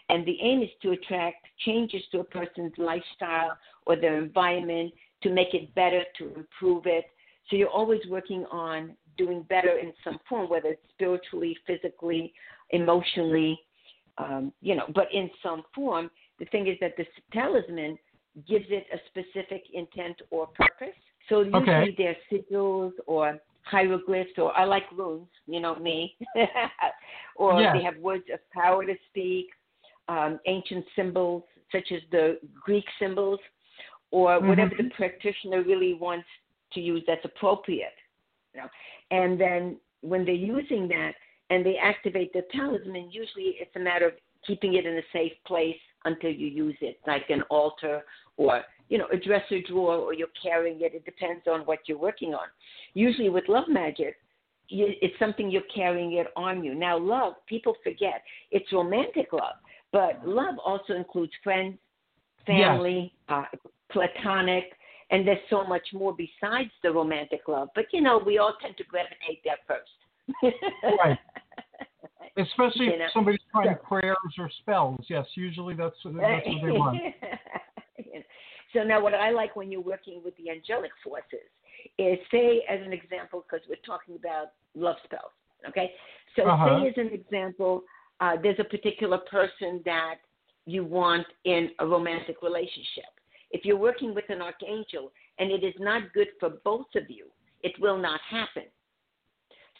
[0.08, 5.30] And the aim is to attract changes to a person's lifestyle or their environment to
[5.30, 7.04] make it better, to improve it.
[7.48, 12.32] So you're always working on doing better in some form, whether it's spiritually, physically,
[12.70, 13.58] emotionally,
[14.18, 16.10] um, you know, but in some form.
[16.38, 17.98] The thing is that the talisman
[18.48, 20.94] gives it a specific intent or purpose.
[21.28, 21.94] So usually okay.
[21.98, 23.38] they're sigils or
[23.70, 26.16] hieroglyphs or I like runes, you know me,
[27.36, 29.46] or they have words of power to speak,
[30.08, 33.40] um, ancient symbols such as the Greek symbols,
[34.10, 34.48] or mm-hmm.
[34.48, 36.26] whatever the practitioner really wants
[36.72, 37.94] to use that's appropriate.
[38.54, 38.68] You know?
[39.10, 41.12] And then when they're using that
[41.50, 44.14] and they activate the talisman, usually it's a matter of
[44.46, 48.02] keeping it in a safe place until you use it, like an altar
[48.36, 50.94] or you know, a dresser drawer or you're carrying it.
[50.94, 52.46] It depends on what you're working on.
[52.94, 54.16] Usually with love magic,
[54.68, 56.74] you, it's something you're carrying it on you.
[56.74, 59.56] Now, love, people forget it's romantic love,
[59.92, 61.78] but love also includes friends,
[62.46, 63.44] family, yes.
[63.54, 63.56] uh,
[63.90, 64.64] platonic,
[65.10, 67.68] and there's so much more besides the romantic love.
[67.74, 70.52] But you know, we all tend to gravitate there first.
[71.02, 71.18] right.
[72.36, 75.04] Especially you if somebody's trying so, prayers or spells.
[75.08, 76.98] Yes, usually that's that's what they want.
[78.74, 81.48] So now, what I like when you're working with the angelic forces
[81.98, 85.32] is, say, as an example, because we're talking about love spells.
[85.68, 85.92] Okay,
[86.36, 86.80] so uh-huh.
[86.80, 87.82] say as an example,
[88.20, 90.16] uh, there's a particular person that
[90.66, 93.10] you want in a romantic relationship.
[93.50, 97.26] If you're working with an archangel and it is not good for both of you,
[97.62, 98.64] it will not happen.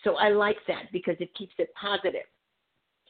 [0.04, 2.26] So I like that because it keeps it positive.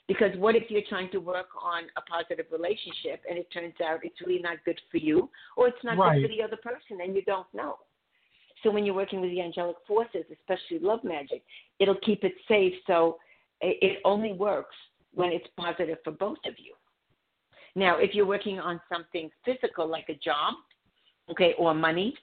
[0.08, 4.00] Because what if you're trying to work on a positive relationship and it turns out
[4.02, 6.14] it's really not good for you or it's not Right.
[6.14, 7.76] good for the other person and you don't know?
[8.62, 11.44] So when you're working with the angelic forces, especially love magic,
[11.78, 13.18] it'll keep it safe so
[13.60, 14.74] it only works
[15.14, 16.74] when it's positive for both of you.
[17.74, 20.54] Now, if you're working on something physical like a job,
[21.30, 22.14] okay, or money,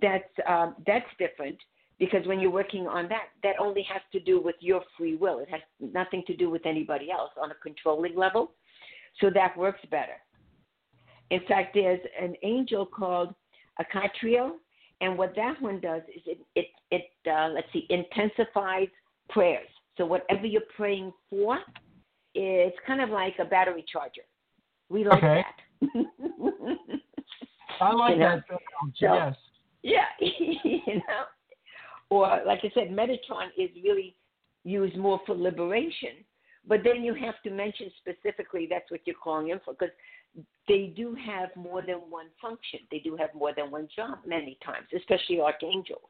[0.00, 1.58] that's um, that's different
[1.98, 5.38] because when you're working on that, that only has to do with your free will.
[5.38, 8.52] It has nothing to do with anybody else on a controlling level.
[9.20, 10.16] So that works better.
[11.30, 13.34] In fact, there's an angel called
[13.80, 14.52] Acatriel,
[15.00, 18.88] and what that one does is it it it uh, let's see intensifies
[19.28, 19.68] prayers.
[19.96, 21.58] So whatever you're praying for,
[22.34, 24.22] it's kind of like a battery charger.
[24.88, 25.44] We like Okay.
[25.44, 26.06] that.
[27.80, 28.44] I like You know, that.
[28.48, 29.36] so- yes.
[29.82, 31.24] Yeah, you know.
[32.10, 34.16] Or like I said, Metatron is really
[34.64, 36.24] used more for liberation,
[36.66, 39.94] but then you have to mention specifically that's what you're calling in for because
[40.66, 42.80] they do have more than one function.
[42.90, 46.08] They do have more than one job many times, especially archangels.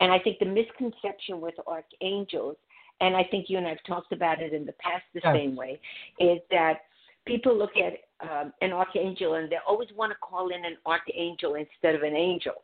[0.00, 2.56] And I think the misconception with archangels,
[3.00, 5.34] and I think you and I've talked about it in the past the Yes.
[5.34, 5.80] same way,
[6.18, 6.82] is that
[7.26, 11.54] people look at um, an archangel and they always want to call in an archangel
[11.54, 12.62] instead of an angel.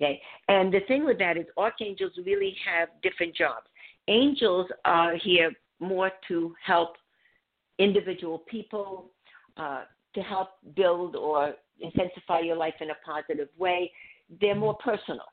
[0.00, 3.66] Okay, and the thing with that is archangels really have different jobs.
[4.06, 6.96] Angels are here more to help
[7.78, 9.10] individual people,
[9.56, 9.82] uh,
[10.14, 13.90] to help build or intensify your life in a positive way.
[14.40, 15.26] They're more personal.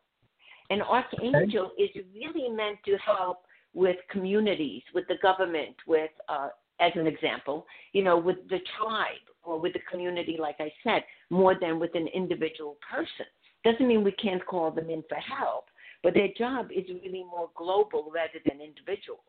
[0.69, 6.49] An archangel is really meant to help with communities, with the government, with, uh,
[6.80, 11.04] as an example, you know, with the tribe or with the community, like I said,
[11.30, 13.28] more than with an individual person.
[13.65, 15.65] Doesn't mean we can't call them in for help,
[16.04, 19.23] but their job is really more global rather than individual.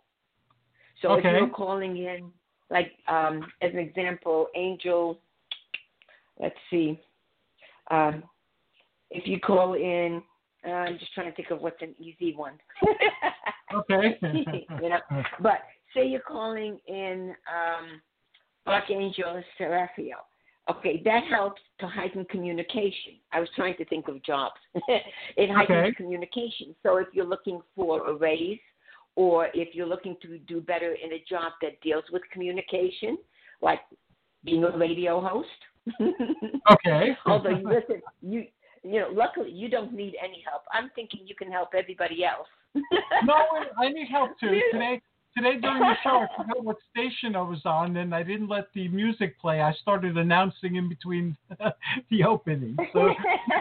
[1.03, 2.31] So if you're calling in,
[2.71, 5.19] like um, as an example, angel,
[6.41, 7.01] let's see,
[7.91, 8.23] um,
[9.11, 10.23] if you call in,
[10.67, 12.55] uh, I'm just trying to think of what's an easy one.
[13.75, 14.17] Okay.
[14.81, 15.01] you know,
[15.41, 15.59] but
[15.93, 18.01] say you're calling in um,
[18.65, 20.23] Archangel Seraphiel.
[20.69, 23.15] Okay, that helps to heighten communication.
[23.33, 24.57] I was trying to think of jobs.
[24.75, 25.95] it heightens Okay.
[25.97, 26.75] communication.
[26.83, 28.59] So if you're looking for a raise,
[29.15, 33.17] or if you're looking to do better in a job that deals with communication,
[33.63, 33.81] like
[34.45, 35.49] being a radio host.
[36.71, 37.17] okay.
[37.27, 38.45] Although you listen, you
[38.83, 40.63] you know, luckily you don't need any help.
[40.73, 42.47] I'm thinking you can help everybody else.
[43.25, 43.35] no,
[43.79, 44.61] I need help too.
[44.73, 45.01] Today,
[45.37, 48.69] today during the show, I forgot what station I was on, and I didn't let
[48.75, 49.61] the music play.
[49.61, 51.37] I started announcing in between
[52.11, 52.77] the opening.
[52.93, 53.11] So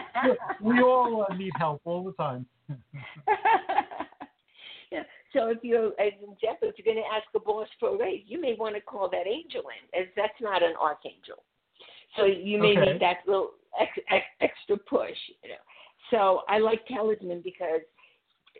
[0.60, 2.46] we all uh, need help all the time.
[4.90, 5.02] yeah.
[5.32, 8.22] So if you're, as an if you're going to ask a boss for a raise,
[8.26, 11.44] you may want to call that angel in, as that's not an archangel.
[12.16, 12.92] So you may Okay.
[12.92, 15.16] need that little ex, ex, extra push.
[15.42, 15.56] You know.
[16.10, 17.80] So I like talisman because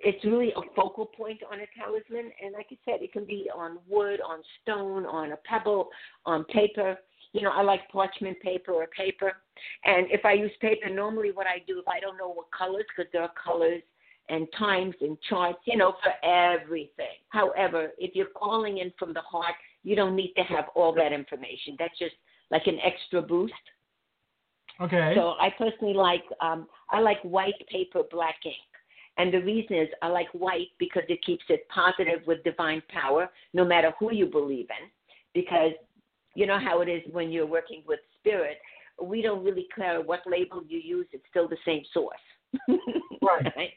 [0.05, 3.49] it's really a focal point on a talisman, and like I said, it can be
[3.55, 5.89] on wood, on stone, on a pebble,
[6.25, 6.97] on paper.
[7.33, 9.33] You know, I like parchment paper or paper.
[9.85, 12.85] And if I use paper, normally what I do, if I don't know what colors,
[12.95, 13.83] because there are colors
[14.29, 17.19] and times and charts, you know, for everything.
[17.29, 21.13] However, if you're calling in from the heart, you don't need to have all that
[21.13, 21.77] information.
[21.79, 22.15] That's just
[22.51, 23.53] like an extra boost.
[24.81, 25.13] Okay.
[25.17, 28.57] So I personally like um, I like white paper, black ink.
[29.19, 33.31] And the reason is I like white because it keeps it positive with divine power,
[33.55, 34.91] no matter who you believe in.
[35.35, 35.73] Because
[36.35, 38.59] you know how it is when you're working with spirit.
[39.03, 42.17] We don't really care what label you use; it's still the same source.
[43.23, 43.73] Right.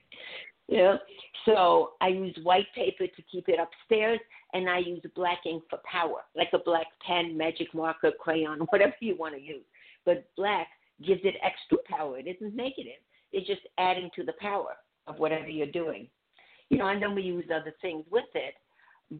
[0.67, 0.99] You know,
[1.45, 4.19] so I use white paper to keep it upstairs,
[4.53, 8.93] and I use black ink for power, like a black pen, magic marker, crayon, whatever
[8.99, 9.63] you want to use.
[10.05, 10.67] But black
[11.03, 12.19] gives it extra power.
[12.19, 13.01] It isn't negative.
[13.31, 14.75] It's just adding to the power
[15.09, 16.07] of whatever you're doing.
[16.69, 18.53] You know, and then we use other things with it.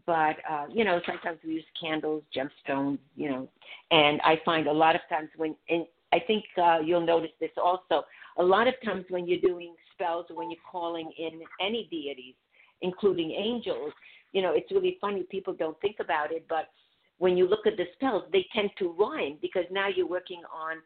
[0.06, 3.50] But uh, you know, sometimes we use candles, gemstones, you know,
[3.90, 7.50] and I find a lot of times when, and I think uh, you'll notice this
[7.58, 8.06] also.
[8.38, 12.36] A lot of times when you're doing spells or when you're calling in any deities,
[12.82, 13.92] including angels,
[14.32, 15.24] you know, it's really funny.
[15.24, 16.70] People don't think about it, but
[17.18, 20.78] when you look at the spells, they tend to rhyme because now you're working on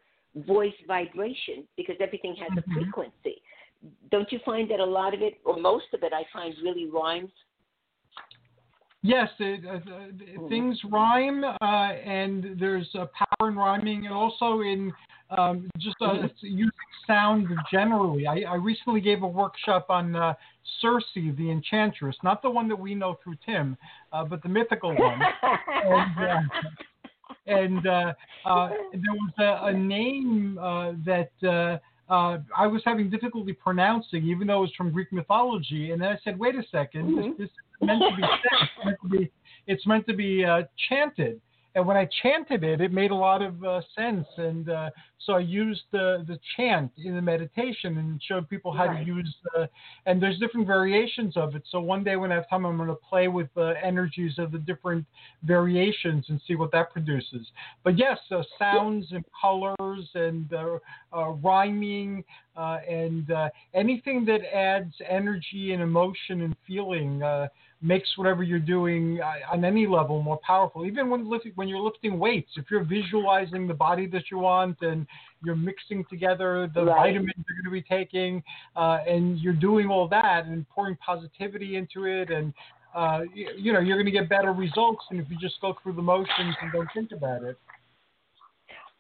[0.48, 2.74] voice vibration because everything has a Mhm.
[2.74, 3.42] frequency.
[4.12, 6.90] Don't you find that a lot of it, or most of it, I find really
[6.90, 7.32] rhymes?
[9.02, 14.62] Yes, it, uh, uh, things rhyme, uh, and there's uh, power in rhyming, and also
[14.62, 14.94] in
[15.38, 16.72] um, just uh, using
[17.06, 18.28] sound generally.
[18.28, 20.34] I, I recently gave a workshop on uh,
[20.82, 23.78] Circe, the Enchantress, not the one that we know through Tim,
[24.14, 25.20] uh, but the mythical one.
[27.48, 28.14] and, uh,
[28.46, 31.82] and there was a, a name uh, that
[32.14, 35.92] uh, I was having difficulty pronouncing, even though it was from Greek mythology.
[35.92, 37.18] And then I said, "Wait a 2nd Mm-hmm.
[37.18, 38.60] this, this is meant to be said.
[38.62, 39.32] It's meant to be,
[39.66, 41.42] it's meant to be uh, chanted."
[41.76, 44.28] And when I chanted it, it made a lot of uh, sense.
[44.38, 44.90] And uh,
[45.26, 49.06] so I used the the chant in the meditation and showed people how Right.
[49.06, 49.36] to use.
[49.58, 49.66] Uh,
[50.06, 51.64] and there's different variations of it.
[51.72, 54.52] So one day when I have time, I'm going to play with the energies of
[54.52, 55.06] the different
[55.44, 57.48] variations and see what that produces.
[57.84, 60.78] But yes, uh, sounds and colors and uh,
[61.16, 62.24] uh, rhyming
[62.56, 67.48] uh, and uh, anything that adds energy and emotion and feeling uh,
[67.84, 70.86] makes whatever you're doing uh, on any level more powerful.
[70.86, 74.82] Even when lifting, when you're lifting weights, if you're visualizing the body that you want
[74.82, 75.06] and
[75.44, 77.14] you're mixing together the Right.
[77.14, 78.42] vitamins you're going to be taking,
[78.76, 82.54] uh, and you're doing all that and pouring positivity into it, and
[82.96, 85.76] uh, you, you know you're going to get better results than if you just go
[85.84, 87.58] through the motions and don't think about it.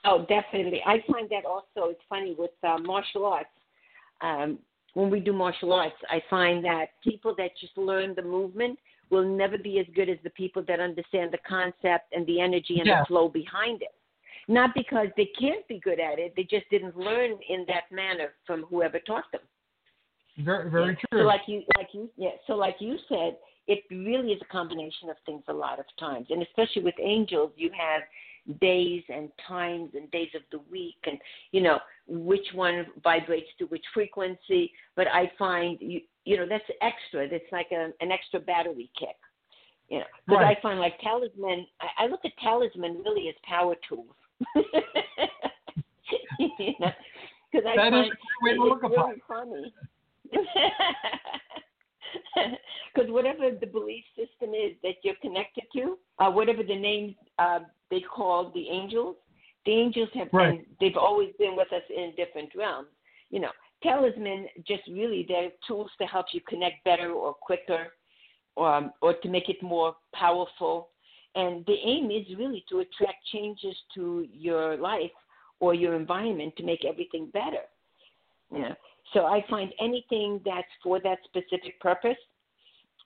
[0.05, 0.81] Oh, definitely.
[0.85, 1.89] I find that also.
[1.89, 3.47] It's funny with uh, martial arts.
[4.21, 4.59] Um,
[4.93, 8.77] when we do martial arts, I find that people that just learn the movement
[9.09, 12.79] will never be as good as the people that understand the concept and the energy
[12.79, 13.01] and Yeah.
[13.01, 13.93] the flow behind it.
[14.47, 18.33] Not because they can't be good at it, they just didn't learn in that manner
[18.45, 19.41] from whoever taught them.
[20.37, 20.95] Very, very Yeah.
[20.95, 21.19] true.
[21.19, 22.35] So like you, like you, yeah.
[22.47, 26.29] So like you said, it really is a combination of things a lot of times,
[26.29, 28.03] and especially with angels, you have
[28.59, 31.17] days and times and days of the week, and
[31.51, 34.71] you know which one vibrates to which frequency.
[34.95, 37.29] But I find you, you know, that's extra.
[37.29, 39.15] That's like a, an extra battery kick.
[39.89, 40.57] You know, because Right.
[40.57, 41.67] I find like talisman.
[41.81, 44.15] I, I look at talisman really as power tools.
[46.39, 46.91] you know,
[47.51, 49.73] because I That find is a way to it's look really funny.
[52.93, 57.59] Because whatever the belief system is that you're connected to, uh, whatever the name uh,
[57.89, 59.15] they call the angels,
[59.65, 60.57] the angels have Right.
[60.57, 62.89] been, they've always been with us in different realms.
[63.29, 67.93] You know, talisman just really they're tools to help you connect better or quicker,
[68.55, 70.89] or or to make it more powerful.
[71.35, 75.11] And the aim is really to attract changes to your life
[75.59, 77.63] or your environment to make everything better.
[78.51, 78.75] You know,
[79.13, 82.17] so I find anything that's for that specific purpose,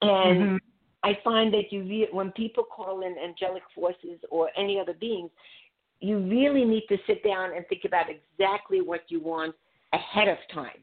[0.02, 0.60] and Mhm.
[1.08, 5.32] I find that you re- when people call in angelic forces or any other beings,
[6.00, 9.56] you really need to sit down and think about exactly what you want
[9.94, 10.80] ahead of time.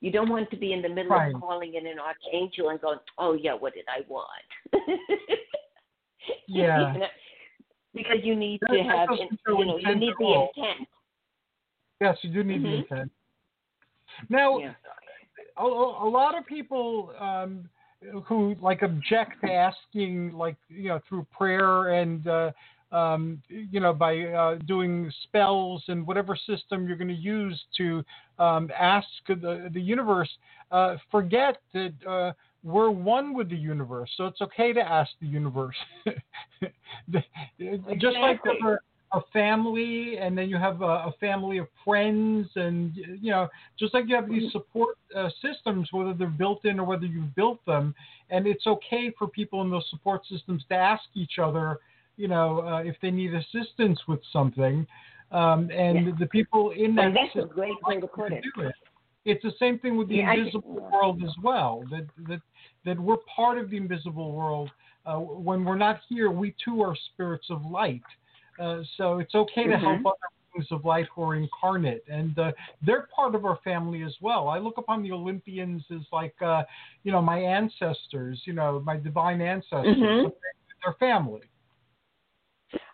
[0.00, 1.34] You don't want to be in the middle Right.
[1.34, 4.46] of calling in an archangel and going, "Oh yeah, what did I want?"
[6.48, 6.92] Yeah.
[6.94, 7.06] You know,
[7.94, 10.88] because you need That- to have, in- show you know, you need the intent.
[12.00, 12.78] Yes, you do need the Mhm.
[12.82, 13.12] intent.
[14.28, 14.74] Now, Yeah.
[15.56, 17.68] a, a lot of people um,
[18.24, 22.50] who like object to asking, like you know, through prayer and uh,
[22.92, 28.04] um, you know, by uh, doing spells and whatever system you're going to use to
[28.38, 30.30] um, ask the the universe,
[30.70, 31.92] uh, forget that.
[32.06, 32.32] Uh,
[32.64, 35.76] we're one with the universe, so it's okay to ask the universe.
[37.08, 37.22] The-
[37.98, 38.76] Just like Exactly.
[39.16, 43.48] A family, and then you have a, a family of friends, and you know,
[43.78, 47.34] just like you have these support uh, systems, whether they're built in or whether you've
[47.34, 47.94] built them,
[48.30, 51.78] and it's okay for people in those support systems to ask each other,
[52.16, 54.86] you know, uh, if they need assistance with something.
[55.32, 56.12] Um, and Yeah.
[56.20, 58.44] the people in that And that's a great way to put it.
[58.44, 58.74] do it.
[59.24, 61.84] It's the same thing with the Yeah, invisible world as well.
[61.90, 62.40] That that
[62.84, 64.70] that we're part of the invisible world.
[65.04, 68.02] Uh, when we're not here, we too are spirits of light.
[68.58, 70.06] Uh, so it's okay to help Mhm.
[70.06, 70.16] other
[70.52, 74.48] beings of light who are incarnate, and uh, they're part of our family as well.
[74.48, 76.64] I look upon the Olympians as like, uh,
[77.02, 78.40] you know, my ancestors.
[78.46, 79.96] You know, my divine ancestors.
[79.96, 80.32] Mhm.
[80.82, 81.42] They're family.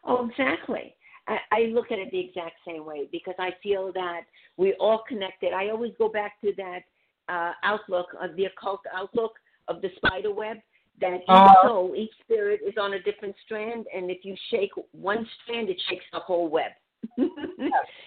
[0.05, 0.95] Oh, exactly.
[1.29, 4.23] I, I look at it the exact same way because I feel that
[4.57, 5.53] we all connected.
[5.53, 6.81] I always go back to that
[7.29, 9.33] uh, outlook of the occult outlook
[9.69, 10.59] of the spider web.
[11.01, 11.69] That each Uh-huh.
[11.69, 15.81] soul, each spirit is on a different strand, and if you shake one strand, it
[15.89, 16.73] shakes the whole web.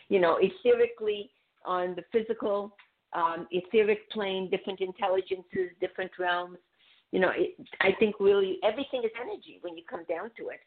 [0.09, 1.29] you know, etherically
[1.65, 2.75] on the physical,
[3.13, 6.57] um, etheric plane, different intelligences, different realms.
[7.11, 10.59] You know, it, I think really everything is energy when you come down to it.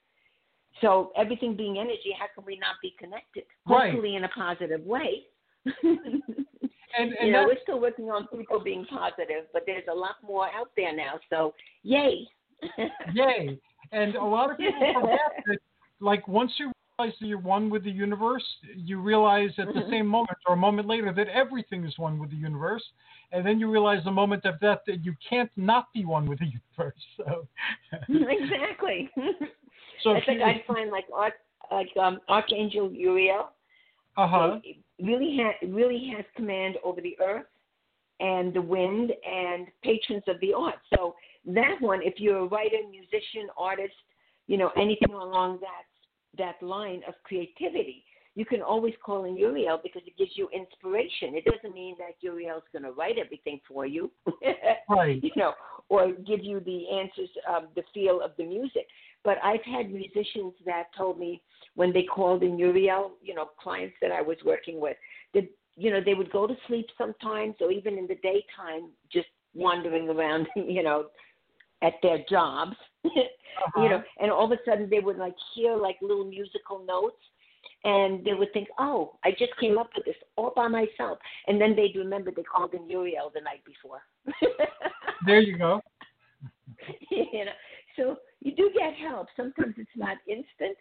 [0.80, 3.44] So everything being energy, how can we not be connected?
[3.66, 3.92] Right.
[3.92, 5.24] Hopefully in a positive way.
[6.96, 10.16] And and you know, we're still working on people being positive, but there's a lot
[10.22, 11.18] more out there now.
[11.30, 12.26] So yay.
[13.12, 13.58] Yay.
[13.92, 15.58] And a lot of people forget that,
[16.00, 19.90] like, once you realize that you're one with the universe, you realize at the Mhm.
[19.90, 22.84] same moment or a moment later that everything is one with the universe,
[23.32, 26.40] and then you realize the moment of death that you can't not be one with
[26.40, 27.06] the universe.
[27.16, 27.46] So,
[28.08, 29.10] exactly.
[30.02, 31.06] so I think I find like
[31.70, 33.50] like um, Archangel Uriel
[34.18, 37.46] uh huh, it really ha- really has command over the earth
[38.20, 40.82] and the wind and patrons of the arts.
[40.94, 41.14] So
[41.46, 43.94] that one, if you're a writer, musician, artist,
[44.48, 45.84] you know anything along that
[46.36, 48.04] that line of creativity,
[48.34, 51.34] you can always call in Uriel because it gives you inspiration.
[51.34, 54.10] It doesn't mean that Uriel's going to write everything for you,
[54.88, 55.52] right, you know,
[55.88, 58.86] or give you the answers of the feel of the music.
[59.24, 61.42] But I've had musicians that told me
[61.74, 64.96] when they called in Uriel, you know, clients that I was working with,
[65.34, 69.28] that you know they would go to sleep sometimes, or even in the daytime, just
[69.54, 71.06] wandering around, you know,
[71.82, 73.82] at their jobs, uh-huh.
[73.82, 77.16] you know, and all of a sudden they would like hear like little musical notes.
[77.84, 81.18] And they would think, oh, I just came up with this all by myself.
[81.46, 84.00] And then they'd remember they called in Uriel the night before.
[85.26, 85.80] there you go.
[87.10, 87.52] you know,
[87.96, 89.28] so you do get help.
[89.36, 90.76] Sometimes it's not instant,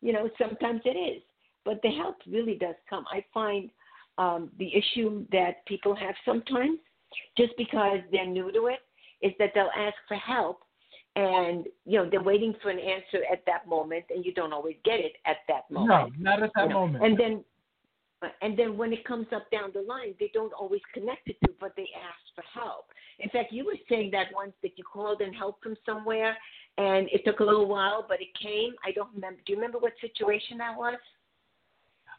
[0.00, 1.22] you know, sometimes it is,
[1.64, 3.04] but the help really does come.
[3.10, 3.70] I find
[4.18, 6.78] um, the issue that people have sometimes,
[7.36, 8.80] just because they're new to it,
[9.22, 10.60] is that they'll ask for help,
[11.14, 14.76] and you know they're waiting for an answer at that moment, and you don't always
[14.84, 16.86] get it at that moment No, not at that you know.
[16.86, 17.04] moment.
[17.04, 17.44] And then,
[18.40, 21.52] and then when it comes up down the line, they don't always connect it to,
[21.60, 22.86] but they ask for help.
[23.18, 26.36] In fact, you were saying that once that you called in help from somewhere,
[26.78, 28.72] and it took a little while, but it came.
[28.84, 29.40] I don't remember.
[29.44, 30.94] Do you remember what situation that was?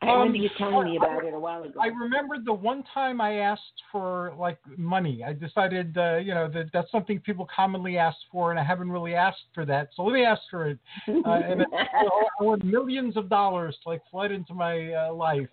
[0.02, 1.80] I Um, remember you telling me I- about it a while ago.
[1.82, 5.24] I remember the one time I asked for like money.
[5.24, 8.92] I decided, uh, you know, that that's something people commonly ask for, and I haven't
[8.92, 9.90] really asked for that.
[9.96, 10.80] So let me ask for it.
[11.08, 11.68] Uh, and it,
[12.40, 15.48] I want millions of dollars to like flood into my uh, life,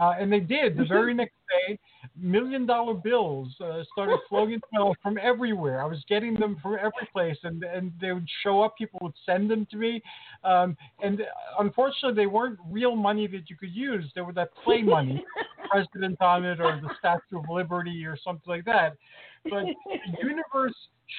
[0.00, 0.76] uh, and they did.
[0.76, 1.34] The very next
[1.68, 1.78] day,
[2.18, 5.82] million dollar bills uh, started flowing life from everywhere.
[5.82, 8.76] I was getting them from every place, and and they would show up.
[8.78, 10.02] People would send them to me,
[10.42, 11.20] um, and
[11.58, 14.10] unfortunately, they weren't real money that you could use.
[14.14, 15.22] They were that play money,
[15.70, 18.96] president on it, or the Statue of Liberty, or something like that.
[19.44, 20.74] But the universe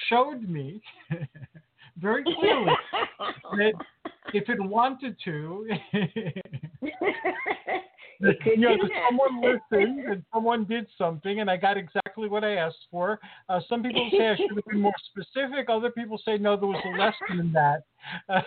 [0.08, 0.80] showed me
[1.98, 2.72] very clearly
[3.56, 3.72] that
[4.34, 5.68] if it wanted to,
[8.22, 9.08] Could you do that that.
[9.08, 9.40] someone
[9.72, 13.18] listened and someone did something, and I got exactly what I asked for.
[13.48, 15.68] Uh, some people say I should have been more specific.
[15.68, 17.82] Other people say no, there was a lesson in that.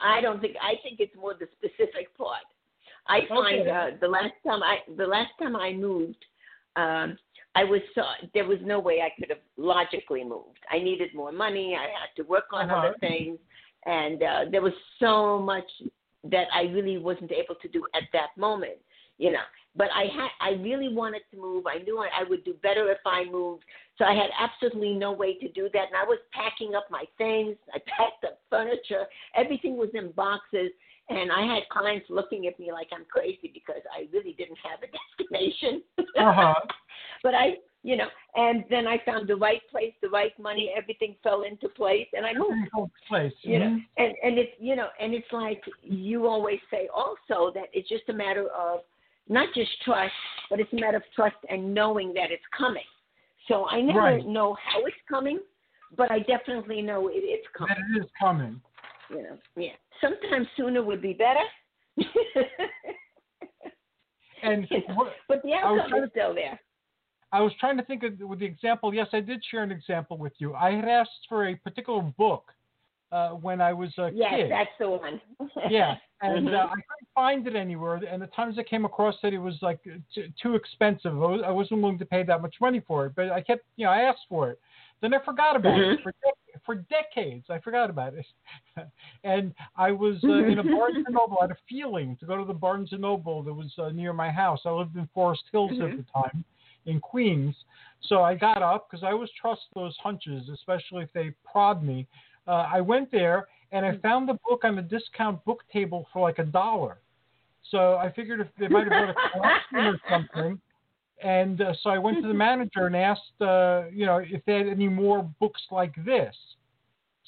[0.00, 0.56] I don't think.
[0.60, 2.42] I think it's more the specific part.
[3.06, 6.24] I find uh, the last time I the last time I moved,
[6.76, 7.16] um,
[7.54, 8.02] I was so
[8.34, 10.60] there was no way I could have logically moved.
[10.70, 11.76] I needed more money.
[11.78, 12.88] I had to work on Uh-huh.
[12.88, 13.38] other things,
[13.86, 15.70] and uh, there was so much
[16.24, 18.78] that I really wasn't able to do at that moment.
[19.18, 19.44] You know,
[19.76, 21.66] but I had I really wanted to move.
[21.66, 23.64] I knew I, I would do better if I moved.
[23.98, 27.04] So I had absolutely no way to do that, and I was packing up my
[27.18, 27.56] things.
[27.72, 29.04] I packed up furniture.
[29.36, 30.70] Everything was in boxes.
[31.08, 34.78] And I had clients looking at me like I'm crazy because I really didn't have
[34.82, 34.88] a
[35.28, 35.82] destination.
[35.98, 36.54] Uh-huh.
[37.22, 38.06] but I, you know,
[38.36, 42.24] and then I found the right place, the right money, everything fell into place, and
[42.24, 42.70] I moved.
[43.08, 43.32] Place.
[43.42, 43.86] You know, Mhm.
[43.98, 48.08] and and it's you know, and it's like you always say also that it's just
[48.08, 48.82] a matter of
[49.28, 50.14] not just trust,
[50.48, 52.84] but it's a matter of trust and knowing that it's coming.
[53.48, 54.26] So I never Right.
[54.26, 55.40] know how it's coming,
[55.96, 57.74] but I definitely know it is coming.
[57.76, 58.60] That it is coming.
[59.10, 59.76] You know, yeah.
[60.00, 61.44] Sometimes sooner would be better.
[64.42, 66.58] And what, but the outcome is still there.
[67.32, 68.92] I was trying to think of with the example.
[68.94, 70.54] Yes, I did share an example with you.
[70.54, 72.52] I had asked for a particular book
[73.10, 74.50] uh, when I was a Yes, kid.
[74.50, 75.20] Yes, that's the one.
[75.70, 76.54] yeah, and Mhm.
[76.54, 77.94] uh, I couldn't find it anywhere.
[77.96, 79.80] And the times I came across it, it was like
[80.14, 81.12] t- too expensive.
[81.14, 83.14] I, was, I wasn't willing to pay that much money for it.
[83.16, 84.60] But I kept, you know, I asked for it.
[85.00, 86.02] Then I forgot about it Mhm.
[86.02, 87.46] for dec- for decades.
[87.50, 88.26] I forgot about it,
[89.24, 91.38] and I was uh, in a Barnes and Noble.
[91.40, 94.12] I had a feeling to go to the Barnes and Noble that was uh, near
[94.12, 94.60] my house.
[94.64, 95.96] I lived in Forest Hills at Mhm.
[95.96, 96.44] the time,
[96.86, 97.54] in Queens.
[98.02, 102.06] So I got up because I always trust those hunches, especially if they prod me.
[102.46, 106.20] Uh, I went there and I found the book on the discount book table for
[106.20, 106.98] like a dollar.
[107.70, 110.60] So I figured if they might have bought a collection or something.
[111.22, 114.58] And uh, so I went to the manager and asked, uh, you know, if they
[114.58, 116.34] had any more books like this.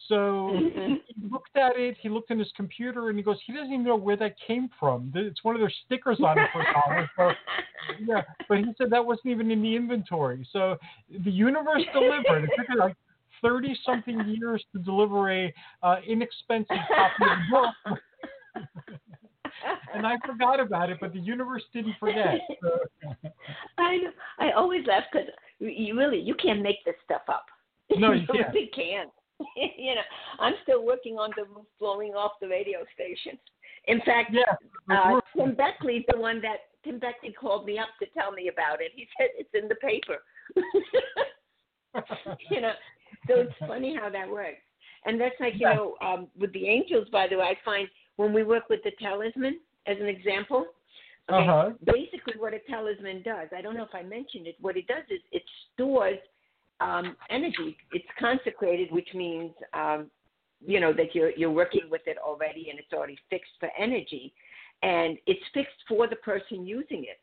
[0.09, 1.03] So Mhm.
[1.07, 1.97] he looked at it.
[1.99, 4.69] He looked in his computer and he goes, he doesn't even know where that came
[4.81, 5.11] from.
[5.15, 7.11] It's one of their stickers on it for a dollar.
[7.17, 7.35] So
[8.01, 10.47] yeah, but he said that wasn't even in the inventory.
[10.53, 10.79] So
[11.09, 12.45] the universe delivered.
[12.45, 12.97] It took like
[13.41, 17.99] thirty something years to deliver a uh, inexpensive copy of the book.
[19.95, 22.41] and I forgot about it, but the universe didn't forget.
[22.63, 22.79] So.
[23.79, 24.11] I know.
[24.39, 25.29] I always laugh because
[25.59, 27.47] you really you can't make this stuff up.
[27.91, 28.55] No, you you can't.
[28.55, 29.11] really can't.
[29.79, 30.01] you know,
[30.41, 33.39] I'm still working on the roof blowing off the radio station.
[33.87, 34.57] In fact, Yeah,
[34.95, 38.81] uh, Tim Beckley's the one that Tim Beckley called me up to tell me about
[38.81, 38.93] it.
[38.95, 40.23] He said it's in the paper.
[42.51, 42.73] you know,
[43.29, 44.59] so it's funny how that works.
[45.07, 48.33] And that's like, you know, um, with the angels, by the way, I find when
[48.33, 50.67] we work with the talisman, as an example,
[51.31, 51.71] okay, Uh-huh.
[51.85, 55.05] basically what a talisman does, I don't know if I mentioned it, what it does
[55.11, 55.43] is it
[55.73, 56.19] stores
[56.81, 57.77] um, energy.
[57.93, 60.11] It's consecrated, which means, um,
[60.65, 64.33] you know, that you're, you're working with it already and it's already fixed for energy.
[64.83, 67.21] And it's fixed for the person using it.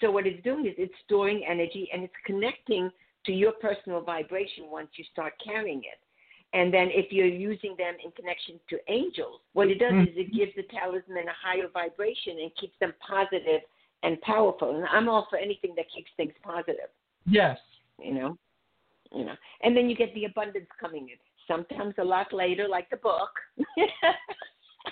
[0.00, 2.90] So what it's doing is it's storing energy and it's connecting
[3.26, 6.00] to your personal vibration once you start carrying it.
[6.54, 10.08] And then if you're using them in connection to angels, what it does Mhm.
[10.08, 13.62] is it gives the talisman a higher vibration and keeps them positive
[14.02, 14.76] and powerful.
[14.76, 16.90] And I'm all for anything that keeps things positive,
[17.24, 17.58] yes.
[17.98, 18.36] you know.
[19.14, 19.34] You know.
[19.62, 21.16] And then you get the abundance coming in.
[21.46, 23.30] Sometimes a lot later, like the book.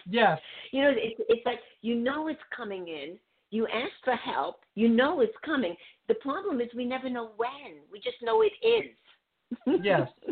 [0.08, 0.38] Yes.
[0.72, 3.18] You know, it's it's like you know it's coming in.
[3.50, 4.60] You ask for help.
[4.74, 5.76] You know it's coming.
[6.08, 7.80] The problem is we never know when.
[7.90, 8.96] We just know it is.
[9.82, 10.08] Yes.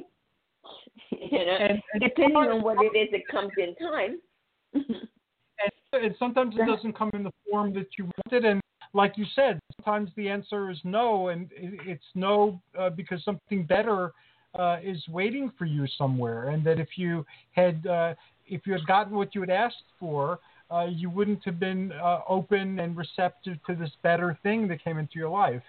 [1.11, 4.21] you know, And, and depending on what it is, it comes in time.
[4.75, 8.45] and, and sometimes it doesn't come in the form that you wanted.
[8.45, 8.61] And
[8.95, 9.59] like you said,
[9.89, 14.13] sometimes the answer is no, and it's no uh, because something better
[14.59, 16.51] uh, is waiting for you somewhere.
[16.51, 18.15] And that if you had uh,
[18.47, 22.21] if you had gotten what you had asked for, uh, you wouldn't have been uh,
[22.29, 25.63] open and receptive to this better thing that came into your life.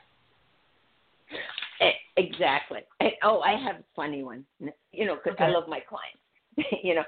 [2.18, 2.82] Exactly.
[3.24, 4.44] Oh, I have a funny one.
[4.92, 6.74] You know, because I love my clients.
[6.84, 7.04] you know,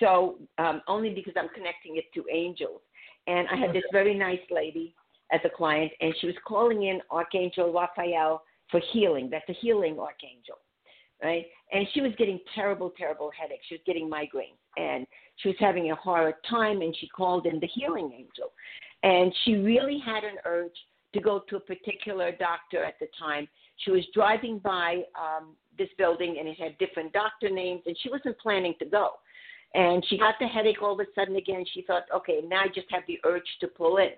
[0.00, 2.80] so um, only because I'm connecting it to angels.
[3.28, 4.94] And I had this very nice lady
[5.32, 9.28] as a client, and she was calling in Archangel Raphael for healing.
[9.30, 10.58] That's a healing archangel,
[11.22, 11.46] right?
[11.72, 13.64] And she was getting terrible, terrible headaches.
[13.68, 15.06] She was getting migraines, and
[15.36, 16.82] she was having a hard time.
[16.82, 18.52] And she called in the healing angel,
[19.02, 20.76] and she really had an urge
[21.14, 23.48] to go to a particular doctor at the time.
[23.78, 28.10] She was driving by um, this building, and it had different doctor names, and she
[28.10, 29.10] wasn't planning to go.
[29.74, 31.64] And she got the headache all of a sudden again.
[31.74, 34.10] She thought, okay, now I just have the urge to pull in.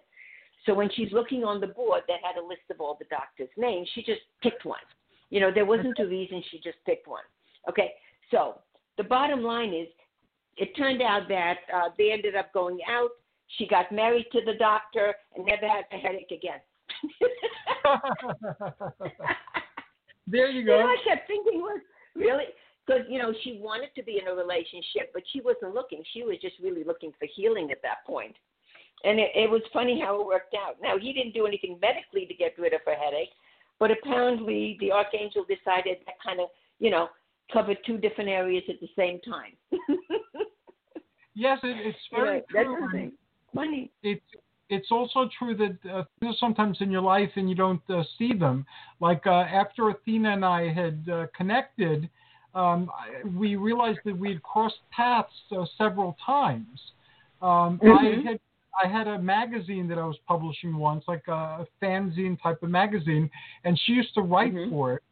[0.68, 3.48] So when she's looking on the board that had a list of all the doctors'
[3.56, 4.76] names, she just picked one.
[5.30, 7.22] You know, there wasn't a reason, she just picked one.
[7.70, 7.92] Okay,
[8.30, 8.60] so
[8.98, 9.88] the bottom line is
[10.58, 13.08] it turned out that uh, they ended up going out.
[13.56, 16.60] She got married to the doctor and never had a headache again.
[20.26, 20.86] there you You know, go.
[20.86, 21.80] I kept thinking was
[22.14, 22.44] really
[22.86, 26.02] because you know she wanted to be in a relationship, but she wasn't looking.
[26.12, 28.36] She was just really looking for healing at that point.
[29.05, 30.76] And it, it was funny how it worked out.
[30.82, 33.30] Now he didn't do anything medically to get rid of her headache,
[33.78, 36.49] but apparently the archangel decided that kind of
[36.80, 37.09] you know
[37.53, 39.53] covered two different areas at the same time.
[41.34, 43.12] Yes, it, it's You know, very true.
[43.55, 43.90] funny.
[44.03, 44.24] it's
[44.70, 48.03] it's also true that uh, things are sometimes in your life and you don't uh,
[48.18, 48.66] see them.
[49.01, 49.30] Like uh,
[49.62, 52.11] after Athena and I had uh, connected,
[52.55, 56.92] um, I- we realized that we had crossed paths uh, several times.
[57.40, 57.96] Um, Mhm.
[57.96, 58.40] I had
[58.82, 63.30] I had a magazine that I was publishing once, like a fanzine type of magazine,
[63.64, 64.70] and she used to write Mhm.
[64.70, 65.02] for it.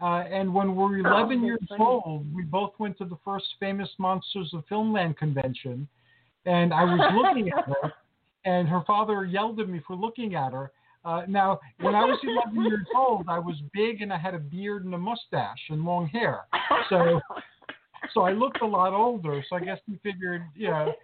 [0.00, 1.84] Uh, and when we were Oh, 11 that's years funny.
[1.84, 5.86] old, we both went to the first famous Monsters of Filmland convention,
[6.46, 7.92] and I was looking at her,
[8.44, 10.70] and her father yelled at me for looking at her.
[11.04, 14.38] Uh, now, when I was 11 years old, I was big and I had a
[14.38, 16.46] beard and a mustache and long hair,
[16.88, 17.20] So-
[18.12, 19.42] so I looked a lot older.
[19.48, 20.94] So I guess he figured, you know,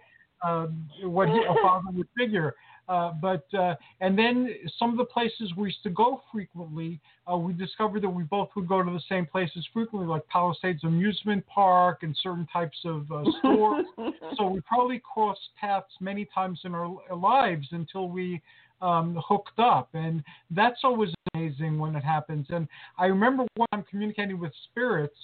[0.43, 2.55] um, what he, a father would figure.
[2.89, 7.35] Uh, but uh, and then some of the places we used to go frequently, uh,
[7.35, 11.45] we discovered that we both would go to the same places frequently, like Palisades Amusement
[11.47, 13.85] Park and certain types of uh, stores.
[14.37, 18.41] so we probably crossed paths many times in our lives until we
[18.81, 22.47] um, hooked up, and that's always amazing when it happens.
[22.49, 25.17] And I remember when I'm communicating with spirits,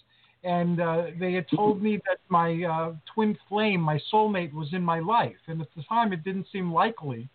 [0.43, 4.81] and uh, they had told me that my uh, twin flame, my soulmate, was in
[4.81, 7.29] my life, and at the time it didn't seem likely.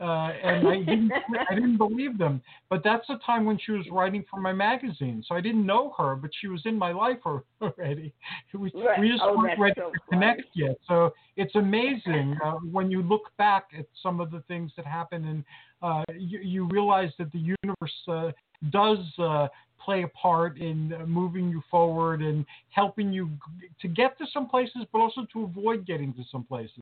[0.00, 1.10] Uh, and I didn't,
[1.50, 2.40] I didn't believe them.
[2.70, 5.92] But that's the time when she was writing for my magazine, so I didn't know
[5.98, 7.18] her, but she was in my life
[7.60, 8.12] already.
[8.54, 9.00] We, Right.
[9.00, 10.20] we just Oh, weren't ready so to funny.
[10.20, 10.76] connect yet.
[10.86, 15.24] So it's amazing uh, when you look back at some of the things that happen,
[15.24, 15.44] and
[15.82, 18.30] uh, you, you realize that the universe uh,
[18.70, 19.48] does uh,
[19.78, 23.30] play a part in uh, moving you forward and helping you
[23.80, 26.80] to get to some places, but also to avoid getting to some places.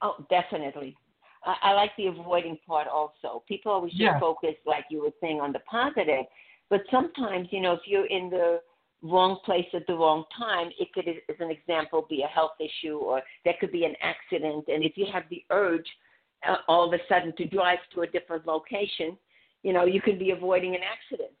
[0.00, 0.96] Oh, definitely.
[1.44, 3.42] I, I like the avoiding part also.
[3.46, 4.20] People always just Yeah.
[4.20, 6.26] focus, like you were saying, on the positive.
[6.70, 8.60] But sometimes, you know, if you're in the
[9.02, 12.98] wrong place at the wrong time, it could, as an example, be a health issue
[12.98, 14.64] or there could be an accident.
[14.68, 15.86] And if you have the urge
[16.48, 19.16] uh, all of a sudden to drive to a different location,
[19.62, 21.32] you know, you could be avoiding an accident.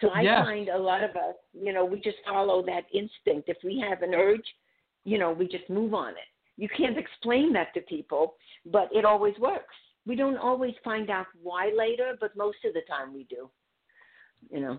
[0.00, 0.44] So I Yes.
[0.44, 3.48] find a lot of us, you know, we just follow that instinct.
[3.48, 4.46] If we have an urge,
[5.04, 6.28] you know, we just move on it.
[6.56, 8.36] You can't explain that to people,
[8.66, 9.74] but it always works.
[10.06, 13.50] We don't always find out why later, but most of the time we do.
[14.50, 14.78] You know,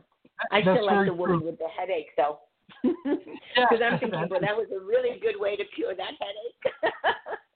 [0.51, 2.39] I That's still like the woman with the headache though,
[2.83, 6.93] because I'm thinking, well, that was a really good way to cure that headache.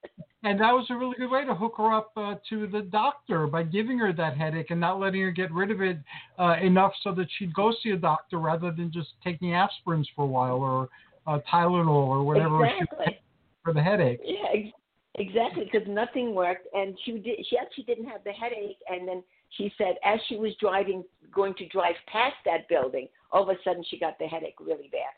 [0.44, 3.46] And that was a really good way to hook her up uh, to the doctor
[3.46, 6.00] by giving her that headache and not letting her get rid of it
[6.40, 10.24] uh, enough so that she'd go see a doctor rather than just taking aspirins for
[10.24, 10.90] a while or
[11.28, 13.20] uh, Tylenol or whatever exactly.
[13.64, 14.20] for the headache.
[14.24, 14.76] Yeah, ex-
[15.16, 15.70] exactly.
[15.72, 17.46] Because nothing worked, and she did.
[17.48, 19.24] She actually didn't have the headache, and then
[19.58, 23.60] she said, as she was driving, going to drive past that building, all of a
[23.64, 25.14] sudden she got the headache really bad.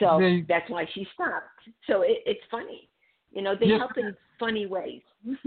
[0.00, 1.46] So They- that's why she stopped.
[1.86, 2.88] So it, it's funny,
[3.36, 3.54] you know.
[3.54, 3.78] They Yes.
[3.78, 5.02] help in funny ways.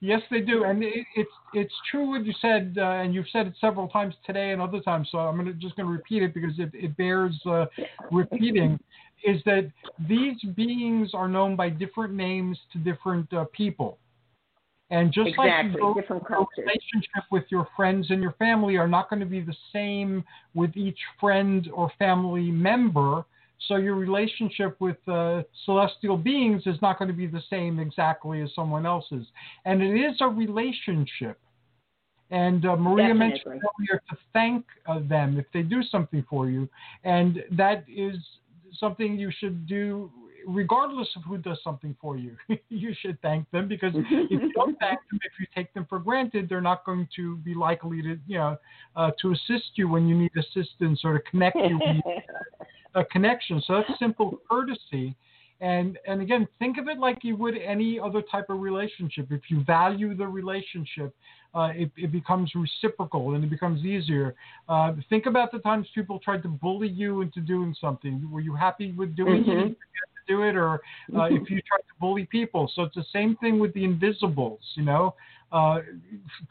[0.00, 3.48] Yes, they do, and it, it's it's true what you said, uh, and you've said
[3.48, 5.08] it several times today and other times.
[5.10, 7.66] So I'm gonna, just going to repeat it because it, it bears uh,
[8.10, 8.78] repeating.
[9.24, 9.70] Is that
[10.08, 13.98] these beings are known by different names to different uh, people,
[14.90, 15.80] and just like exactly.
[15.82, 19.40] your, Different your relationship with your friends and your family are not going to be
[19.40, 20.24] the same
[20.54, 23.24] with each friend or family member.
[23.68, 28.40] So your relationship with uh, celestial beings is not going to be the same exactly
[28.40, 29.26] as someone else's,
[29.64, 31.38] and it is a relationship.
[32.30, 33.68] And uh, Maria mentioned Definitely.
[33.80, 36.68] earlier to thank uh, them if they do something for you,
[37.04, 38.16] and that is
[38.78, 40.10] something you should do
[40.46, 42.36] regardless of who does something for you.
[42.68, 45.98] you should thank them because if you don't thank them, if you take them for
[45.98, 48.56] granted, they're not going to be likely to, you know,
[48.96, 51.78] uh, to assist you when you need assistance or to connect you
[52.94, 53.62] a connection.
[53.66, 55.14] So that's simple courtesy.
[55.62, 59.30] And and again, think of it like you would any other type of relationship.
[59.30, 61.14] If you value the relationship,
[61.54, 64.34] uh, it, it becomes reciprocal and it becomes easier.
[64.70, 68.26] Uh, think about the times people tried to bully you into doing something.
[68.30, 69.46] Were you happy with doing it?
[69.46, 69.68] Mhm.
[69.68, 70.80] Get to do it, or
[71.14, 72.70] uh, if you tried to bully people?
[72.74, 74.60] So it's the same thing with the invisibles.
[74.76, 75.14] You know,
[75.52, 75.80] uh,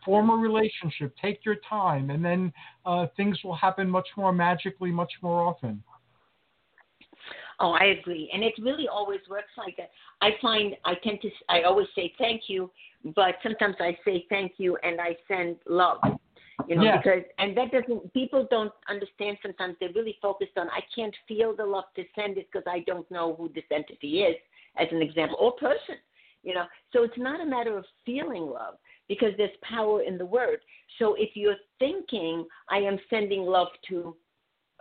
[0.06, 2.54] form a relationship, take your time, and then
[2.86, 5.82] uh, things will happen much more magically, much more often.
[7.62, 9.92] Oh, I agree, and it really always works like that.
[10.22, 12.72] I find I tend to I always say thank you,
[13.16, 16.00] but sometimes I say thank you and I send love.
[16.68, 16.98] You know, Yeah.
[16.98, 21.56] because and that doesn't people don't understand sometimes they're really focused on I can't feel
[21.56, 24.36] the love to send it because I don't know who this entity is,
[24.78, 25.96] as an example, or person.
[26.44, 28.76] You know, so it's not a matter of feeling love
[29.10, 30.60] because there's power in the word.
[30.98, 34.16] So if you're thinking I am sending love to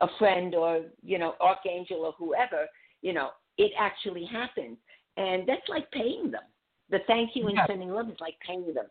[0.00, 2.66] a friend or you know archangel or whoever
[3.02, 4.78] you know it actually happens.
[5.16, 6.44] And that's like paying them.
[6.90, 7.66] The thank you and Yeah.
[7.66, 8.86] sending love is like paying them.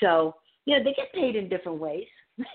[0.00, 0.36] So
[0.66, 2.06] you know they get paid in different ways.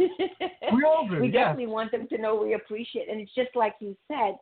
[0.74, 1.34] We all do, we yeah.
[1.34, 4.36] definitely want them to know we appreciate and it's just like you said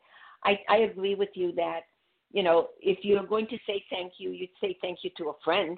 [0.45, 1.81] i i agree with you that
[2.31, 5.33] you know if you're going to say thank you you'd say thank you to a
[5.43, 5.77] friend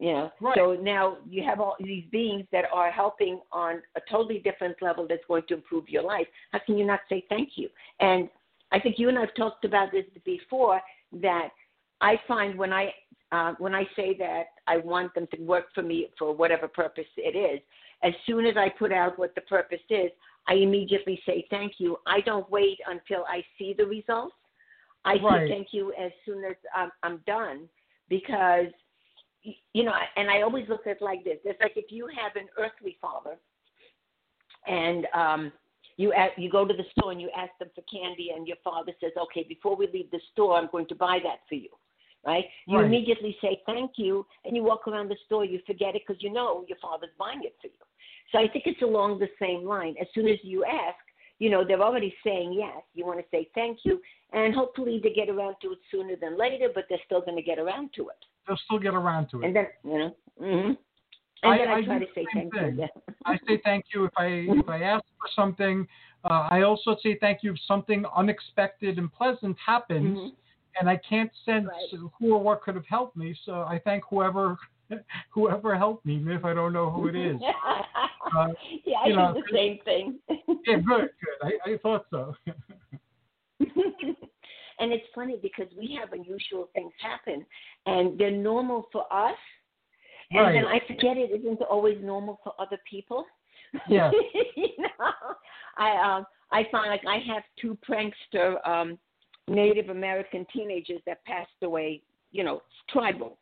[0.00, 0.56] you know Right.
[0.56, 5.06] so now you have all these beings that are helping on a totally different level
[5.08, 6.26] that's going to improve your life.
[6.52, 7.68] How can you not say thank you?
[8.00, 8.28] And
[8.72, 10.80] i think you and i've talked about this before
[11.12, 11.48] that
[12.00, 12.84] i find when i
[13.32, 17.10] uh, when i say that i want them to work for me for whatever purpose
[17.16, 17.60] it is
[18.02, 20.10] as soon as i put out what the purpose is
[20.48, 21.96] i immediately say thank you.
[22.06, 24.34] I don't wait until i see the results.
[25.04, 25.48] I Right.
[25.48, 27.68] say thank you as soon as I'm, I'm done
[28.08, 28.66] because
[29.42, 31.38] you know, and I always look at it like this.
[31.44, 33.36] It's like if you have an earthly father,
[34.66, 35.52] and um,
[35.96, 38.58] you a you go to the store and you ask them for candy, and your
[38.62, 41.70] father says, "Okay, before we leave the store, I'm going to buy that for you."
[42.24, 42.44] Right?
[42.66, 42.86] You Right.
[42.86, 45.44] immediately say thank you, and you walk around the store.
[45.44, 47.72] You forget it because you know your father's buying it for you.
[48.30, 49.94] So I think it's along the same line.
[49.98, 50.98] As soon as you ask,
[51.40, 52.82] you know, they're already saying yes.
[52.94, 54.00] You want to say thank you,
[54.32, 57.42] and hopefully they get around to it sooner than later, but they're still going to
[57.42, 58.24] get around to it.
[58.46, 59.46] They'll still get around to it.
[59.46, 60.72] And then, you know, hmm
[61.42, 62.60] and I- then I, I try to say thank you.
[62.60, 62.76] thing.
[62.78, 62.86] Yeah.
[63.24, 64.26] I say thank you if I
[64.60, 65.88] if I ask for something.
[66.24, 70.32] Uh, I also say thank you if something unexpected and pleasant happens, Mhm.
[70.78, 71.90] and I can't sense Right.
[72.18, 73.34] who or what could have helped me.
[73.44, 74.58] So I thank whoever
[75.30, 77.36] whoever helped me, even if I don't know who it is.
[78.36, 78.46] Uh,
[78.84, 80.20] yeah, I do know, the same thing.
[80.28, 81.08] yeah, good, good.
[81.42, 82.32] I, I thought so.
[84.80, 87.44] And it's funny because we have unusual things happen,
[87.84, 89.36] and they're normal for us,
[90.30, 90.52] and Right.
[90.54, 93.26] then I forget it isn't always normal for other people.
[93.88, 94.10] Yeah.
[94.56, 95.12] you know,
[95.76, 98.98] I um I find like I have two prankster um
[99.48, 102.02] Native American teenagers that passed away.
[102.32, 103.38] You know, tribal.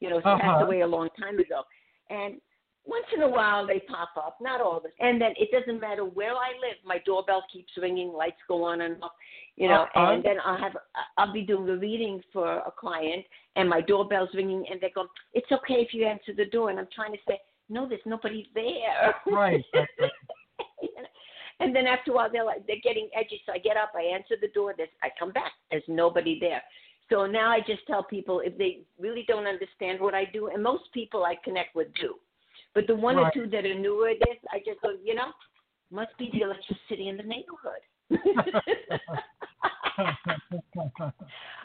[0.00, 0.38] You know, Uh-huh.
[0.38, 1.62] passed away a long time ago,
[2.08, 2.40] and
[2.86, 6.04] once in a while they pop up, not all the and then it doesn't matter
[6.04, 9.12] where I live, my doorbell keeps ringing, lights go on and off,
[9.56, 10.12] you know, Uh-huh.
[10.12, 10.76] and then I'll have
[11.18, 13.24] I'll be doing a reading for a client
[13.56, 16.78] and my doorbell's ringing and they go, It's okay if you answer the door and
[16.78, 17.38] I'm trying to say,
[17.68, 19.14] No, there's nobody there.
[19.26, 19.62] Right.
[21.60, 24.02] and then after a while they're like they're getting edgy, so I get up, I
[24.02, 26.62] answer the door, there's I come back, there's nobody there.
[27.10, 30.62] So now I just tell people if they really don't understand what I do, and
[30.62, 32.14] most people I connect with do.
[32.74, 33.26] But the one Right.
[33.26, 35.32] or two that are newer at this, I just go, you know,
[35.90, 37.80] must be the electricity in the neighborhood.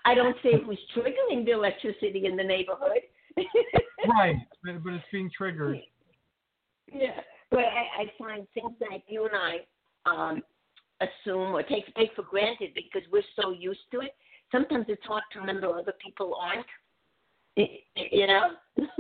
[0.05, 3.01] I don't say who's triggering the electricity in the neighborhood.
[4.07, 4.35] right.
[4.63, 5.79] But it's being triggered.
[6.91, 7.19] Yeah,
[7.51, 9.65] but I, I find things that you and I
[10.09, 10.43] um,
[11.01, 14.15] assume or take take for granted because we're so used to it.
[14.55, 16.65] Sometimes it's hard to remember other people aren't.
[17.57, 18.49] You know.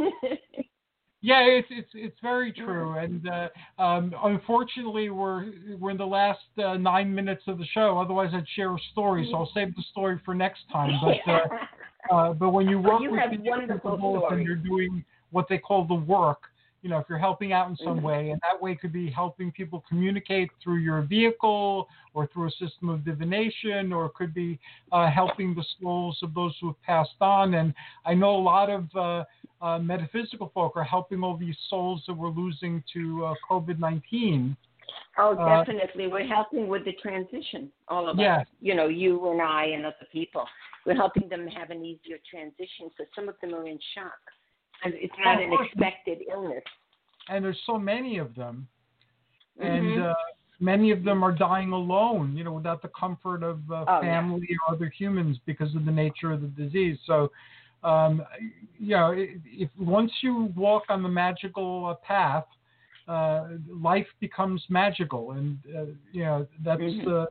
[1.21, 6.45] Yeah, it's it's it's very true, and uh, um, unfortunately, we're we're in the last
[6.63, 7.97] uh, nine minutes of the show.
[7.97, 10.91] Otherwise, I'd share a story, so I'll save the story for next time.
[11.01, 11.39] But uh,
[12.15, 15.47] uh, but when you work You with have senior wonderful principals and you're doing what
[15.49, 16.41] they call the work,
[16.85, 18.03] you know, if you're helping out in some Mhm.
[18.03, 22.51] way, and that way could be helping people communicate through your vehicle or through a
[22.51, 24.59] system of divination, or it could be
[24.91, 27.55] uh, helping the souls of those who have passed on.
[27.55, 27.73] And
[28.05, 29.25] I know a lot of uh,
[29.63, 34.55] uh, metaphysical folk are helping all these souls that we're losing to uh, COVID 19.
[35.17, 36.05] Oh, Uh, definitely.
[36.05, 38.41] We're helping with the transition, all of Yes.
[38.41, 38.47] us.
[38.61, 40.47] You know, you and I and other people.
[40.85, 42.91] We're helping them have an easier transition.
[42.95, 44.21] So some of them are in shock.
[44.83, 46.63] And it's not an expected illness.
[47.29, 48.67] And there's so many of them.
[49.59, 49.65] Mhm.
[49.65, 50.13] And uh,
[50.59, 54.19] many of them are dying alone, you know, without the comfort of uh, Oh, yeah.
[54.19, 56.99] family or other humans because of the nature of the disease.
[57.05, 57.31] So,
[57.83, 58.23] um,
[58.79, 62.45] you know, if, once you walk on the magical uh, path,
[63.07, 67.07] uh, life becomes magical, and uh, you know that's Mhm.
[67.07, 67.25] uh,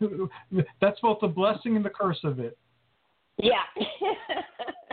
[0.80, 2.56] that's both the blessing and the curse of it.
[3.36, 3.64] Yeah.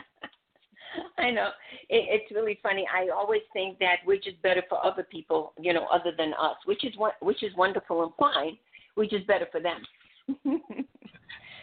[1.18, 1.50] I know.
[1.90, 2.86] It, it's really funny.
[2.94, 6.58] I always think that we're just better for other people, you know, other than us,
[6.66, 8.58] which is which is wonderful and fine.
[8.96, 9.82] We're just better for them.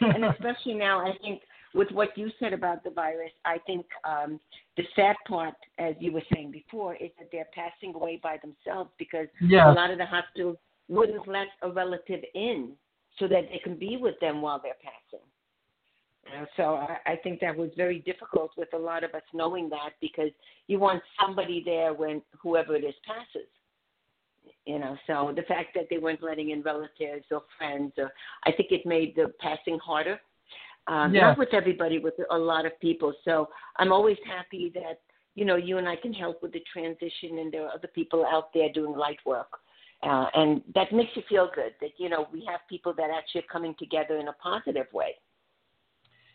[0.01, 1.43] and especially now, I think
[1.75, 4.41] with what you said about the virus, I think um,
[4.77, 8.91] the sad part, as you were saying before, is that they're passing away by themselves
[8.99, 9.67] because Yes.
[9.69, 10.57] a lot of the hospitals
[10.89, 12.73] wouldn't let a relative in
[13.19, 15.27] so that they can be with them while they're passing.
[16.57, 19.91] So I, I think that was very difficult with a lot of us knowing that
[20.01, 20.31] because
[20.67, 23.49] you want somebody there when whoever it is passes.
[24.67, 28.13] You know, so the fact that they weren't letting in relatives or friends, or
[28.45, 30.21] I think it made the passing harder.
[30.87, 31.23] Um, Yes.
[31.23, 33.13] Not with everybody, with a lot of people.
[33.25, 35.01] So I'm always happy that
[35.35, 38.25] you know you and I can help with the transition, and there are other people
[38.27, 39.59] out there doing light work.
[40.03, 43.41] Uh, and that makes you feel good that you know we have people that actually
[43.41, 45.15] are coming together in a positive way.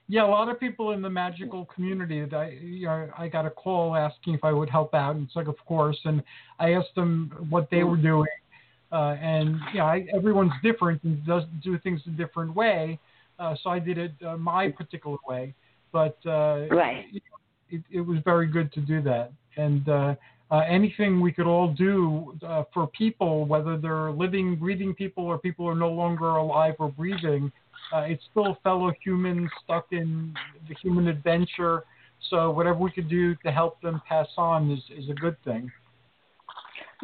[0.09, 3.45] Yeah, a lot of people in the magical community that I, you know, I got
[3.45, 5.97] a call asking if I would help out, and it's like, of course.
[6.03, 6.21] And
[6.59, 8.27] I asked them what they were doing,
[8.91, 12.99] uh, and know, I, everyone's different and does do things a different way.
[13.39, 15.55] Uh, so I did it uh, my particular way,
[15.91, 17.05] but uh, Right.
[17.69, 19.31] it, it was very good to do that.
[19.57, 20.15] And uh,
[20.51, 25.39] uh, anything we could all do uh, for people, whether they're living, breathing people or
[25.39, 27.51] people who are no longer alive or breathing,
[27.93, 30.33] uh, it's still fellow humans stuck in
[30.67, 31.83] the human adventure.
[32.29, 35.71] So whatever we could do to help them pass on is, is a good thing.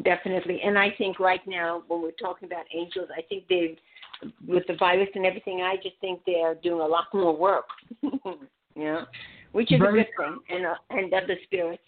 [0.04, 0.62] Definitely.
[0.64, 3.78] And I think right now, when we're talking about angels, I think they,
[4.48, 7.66] with the virus and everything, I just think they're doing a lot more work.
[8.76, 9.02] yeah.
[9.52, 11.84] which is Very a good thing, and uh, and other spirits.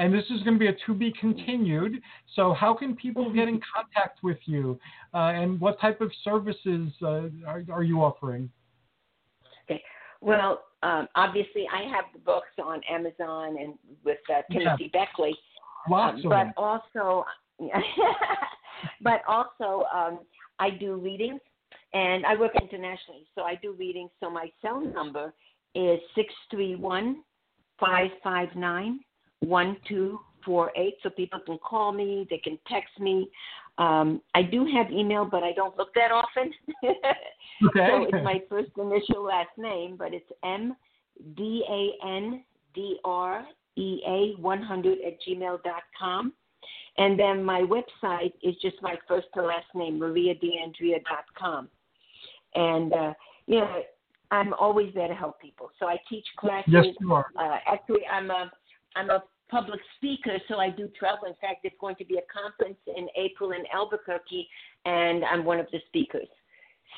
[0.00, 2.00] And this is going to be a to be continued.
[2.34, 4.80] So how can people get in contact with you,
[5.12, 8.48] uh, and what type of services uh, are, are you offering?
[9.64, 9.82] Okay.
[10.22, 15.36] Well, um, obviously, I have the books on Amazon and with uh, Timothy Beckley.
[15.90, 16.52] Lots Um, of but them.
[16.56, 17.26] also,
[19.02, 20.20] but also, um,
[20.58, 21.40] I do readings,
[21.92, 24.10] and I work internationally, so I do readings.
[24.18, 25.34] So my cell number
[25.74, 27.22] is six three one
[27.78, 29.00] five five nine
[29.40, 30.94] one two four eight.
[31.02, 33.28] So people can call me, they can text me.
[33.78, 36.52] Um, I do have email, but I don't look that often.
[37.62, 37.88] Okay.
[37.90, 40.74] So it's my first initial last name, but it's M
[41.36, 42.42] D A N
[42.74, 43.44] D R
[43.76, 46.32] E A 100 at gmail dot com.
[46.96, 51.68] And then my website is just my first to last name, mariadeandrea.com.
[52.54, 53.14] And, uh,
[53.46, 53.82] you know,
[54.30, 55.70] I'm always there to help people.
[55.78, 56.72] So I teach classes.
[56.72, 57.26] Yes, you are.
[57.38, 58.50] Uh, actually, I'm a,
[58.96, 61.26] I'm a public speaker, so I do travel.
[61.26, 64.48] In fact, there's going to be a conference in April in Albuquerque,
[64.84, 66.28] and I'm one of the speakers.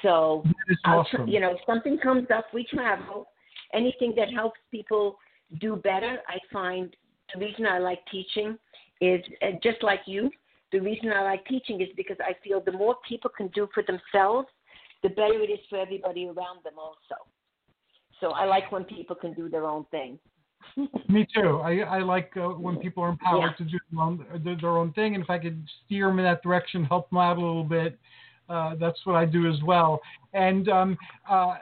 [0.03, 0.45] So,
[0.85, 1.29] awesome.
[1.29, 3.27] you know, if something comes up, we travel.
[3.75, 5.19] Anything that helps people
[5.61, 6.95] do better, I find
[7.35, 8.59] the reason I like teaching
[9.01, 10.31] is uh, just like you.
[10.73, 13.83] The reason I like teaching is because I feel the more people can do for
[13.83, 14.49] themselves,
[15.03, 17.21] the better it is for everybody around them also.
[18.21, 20.19] So I like when people can do their own thing.
[21.09, 21.61] Me too.
[21.63, 23.65] I, I like uh, when people are empowered Yeah.
[23.67, 26.43] to do their own, their own thing, and if I could steer them in that
[26.43, 27.99] direction, help them out a little bit,
[28.49, 30.01] uh, that's what I do as well.
[30.33, 30.99] And um,
[31.29, 31.57] uh,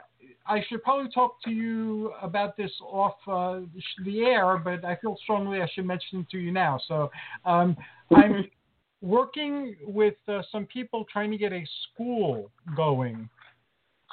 [0.47, 3.61] I should probably talk to you about this off uh,
[4.05, 6.79] the air, but I feel strongly I should mention it to you now.
[6.87, 7.11] So
[7.45, 7.77] um,
[8.13, 8.45] I'm
[9.01, 13.29] working with uh, some people trying to get a school going,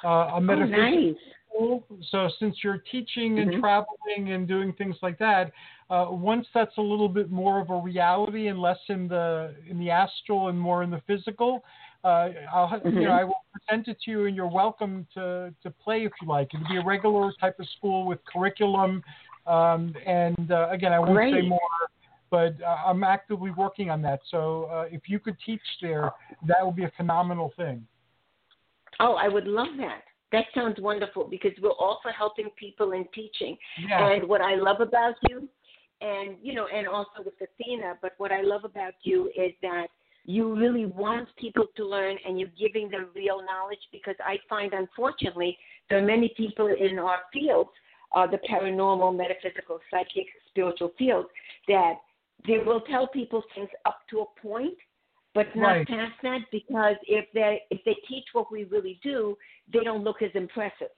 [0.03, 1.15] uh, a Oh, metaphysical nice.
[1.57, 3.59] So since you're teaching and Mhm.
[3.59, 5.51] traveling and doing things like that,
[5.89, 9.79] uh, once that's a little bit more of a reality and less in the in
[9.79, 11.65] the astral and more in the physical,
[12.03, 15.53] uh, I'll ha- you know I will present it to you and you're welcome to
[15.61, 16.53] to play if you like.
[16.53, 19.03] It'll be a regular type of school with curriculum,
[19.45, 21.59] um, and uh, again I won't say more.
[22.31, 24.21] But uh, I'm actively working on that.
[24.29, 26.11] So uh, if you could teach there,
[26.45, 27.87] that would be a phenomenal thing.
[28.99, 30.03] Oh, I would love that.
[30.31, 33.57] That sounds wonderful because we're also helping people in teaching.
[33.87, 34.11] Yeah.
[34.11, 35.47] And what I love about you,
[36.01, 39.87] and you know, and also with Athena, but what I love about you is that
[40.25, 44.73] you really want people to learn and you're giving them real knowledge because I find
[44.73, 45.57] unfortunately
[45.89, 47.71] there are many people in our fields,
[48.15, 51.25] uh, the paranormal, metaphysical, psychic, spiritual field,
[51.67, 51.95] that
[52.47, 54.77] they will tell people things up to a point,
[55.33, 55.87] but not Right.
[55.87, 59.37] past that because if they if they teach what we really do,
[59.71, 60.89] they don't look as impressive.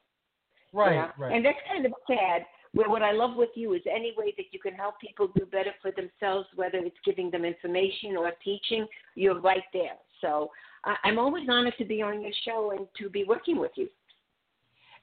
[0.74, 0.94] right.
[0.94, 1.12] Yeah.
[1.18, 1.34] Right.
[1.34, 2.46] And that's kind of sad.
[2.74, 5.46] Where what I love with you is any way that you can help people do
[5.46, 9.98] better for themselves, whether it's giving them information or teaching, you're right there.
[10.22, 10.50] So
[10.86, 13.90] I I'm always honored to be on your show and to be working with you.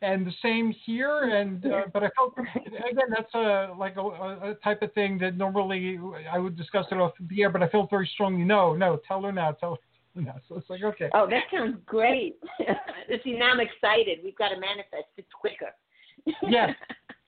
[0.02, 1.30] And the same here.
[1.30, 5.36] And uh, but I felt again that's a like a, a type of thing that
[5.36, 5.98] normally
[6.30, 9.22] I would discuss it off the air, but I felt very strongly no, no, tell
[9.22, 9.78] her now, tell
[10.14, 10.36] her now.
[10.48, 12.36] So it's like okay, Oh, that sounds great.
[13.24, 14.18] See, now I'm excited.
[14.22, 15.70] We've got to manifest it quicker.
[16.48, 16.70] Yes.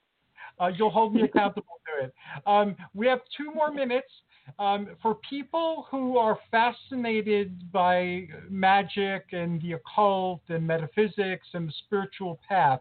[0.61, 2.15] uh, you'll hold me accountable to it.
[2.47, 4.09] Um, we have two more minutes.
[4.59, 11.73] Um, for people who are fascinated by magic and the occult and metaphysics and the
[11.87, 12.81] spiritual path,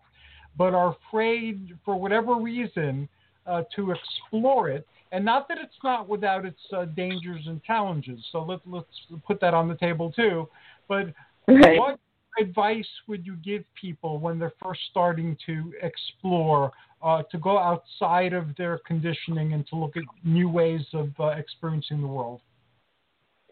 [0.58, 3.08] but are afraid for whatever reason
[3.46, 8.20] uh, to explore it, and not that it's not without its uh, dangers and challenges.
[8.32, 8.88] So let, let's
[9.26, 10.48] put that on the table too.
[10.88, 11.08] But
[11.48, 11.78] Right.
[11.78, 12.00] what
[12.40, 16.72] advice would you give people when they're first starting to explore,
[17.02, 21.28] uh, to go outside of their conditioning and to look at new ways of uh,
[21.30, 22.42] experiencing the world?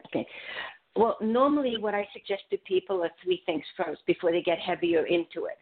[0.07, 0.27] Okay.
[0.95, 5.05] Well, normally what I suggest to people are three things first before they get heavier
[5.05, 5.57] into it.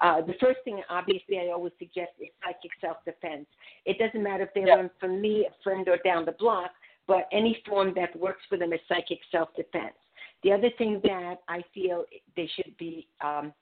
[0.00, 3.46] Uh, the first thing, obviously, I always suggest is psychic self-defense.
[3.86, 4.76] It doesn't matter if they Yeah.
[4.76, 6.72] learn from me, a friend, or down the block,
[7.06, 9.96] but any form that works for them is psychic self-defense.
[10.44, 12.04] The other thing that I feel
[12.36, 13.52] they should be um,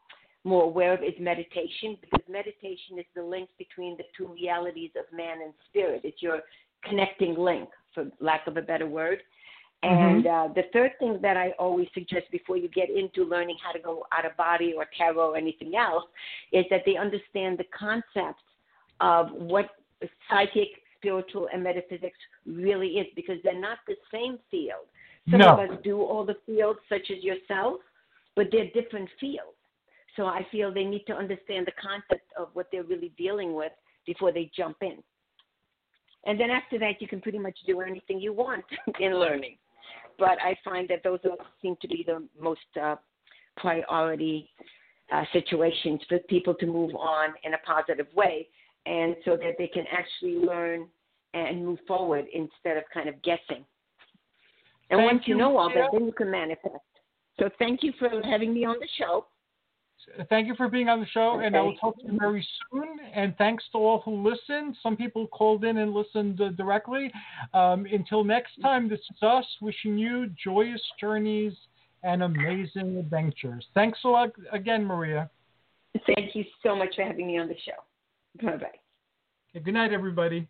[0.44, 5.04] more aware of is meditation, because meditation is the link between the two realities of
[5.16, 6.00] man and spirit.
[6.02, 6.40] It's your
[6.84, 9.22] connecting link, for lack of a better word.
[9.84, 13.72] And uh, the third thing that I always suggest before you get into learning how
[13.72, 16.04] to go out of body or tarot or anything else
[16.52, 18.42] is that they understand the concept
[19.00, 19.70] of what
[20.30, 20.68] psychic,
[20.98, 24.86] spiritual, and metaphysics really is because they're not the same field.
[25.30, 25.58] Some No.
[25.58, 27.80] of us do all the fields, such as yourself,
[28.34, 29.56] but they're different fields.
[30.16, 33.72] So I feel they need to understand the concept of what they're really dealing with
[34.04, 35.02] before they jump in.
[36.24, 38.64] And then after that, you can pretty much do anything you want
[39.00, 39.56] in learning.
[40.18, 41.20] But I find that those
[41.60, 42.96] seem to be the most uh,
[43.56, 44.50] priority
[45.12, 48.48] uh, situations for people to move on in a positive way,
[48.86, 50.86] and so that they can actually learn
[51.34, 53.64] and move forward instead of kind of guessing.
[54.93, 56.74] And Thank once you know all that, then you can manifest.
[57.40, 59.24] So thank you for having me on the show.
[60.28, 62.99] Thank you for being on the show, and I will talk to you very soon.
[63.14, 64.76] And thanks to all who listened.
[64.82, 67.11] Some people called in and listened uh, directly.
[67.55, 71.55] Um, until next time, this is us wishing you joyous journeys
[72.03, 73.64] and amazing adventures.
[73.74, 75.30] Thanks a lot again, Maria.
[76.07, 78.45] Thank you so much for having me on the show.
[78.45, 79.61] Bye bye.
[79.61, 80.49] good night, everybody.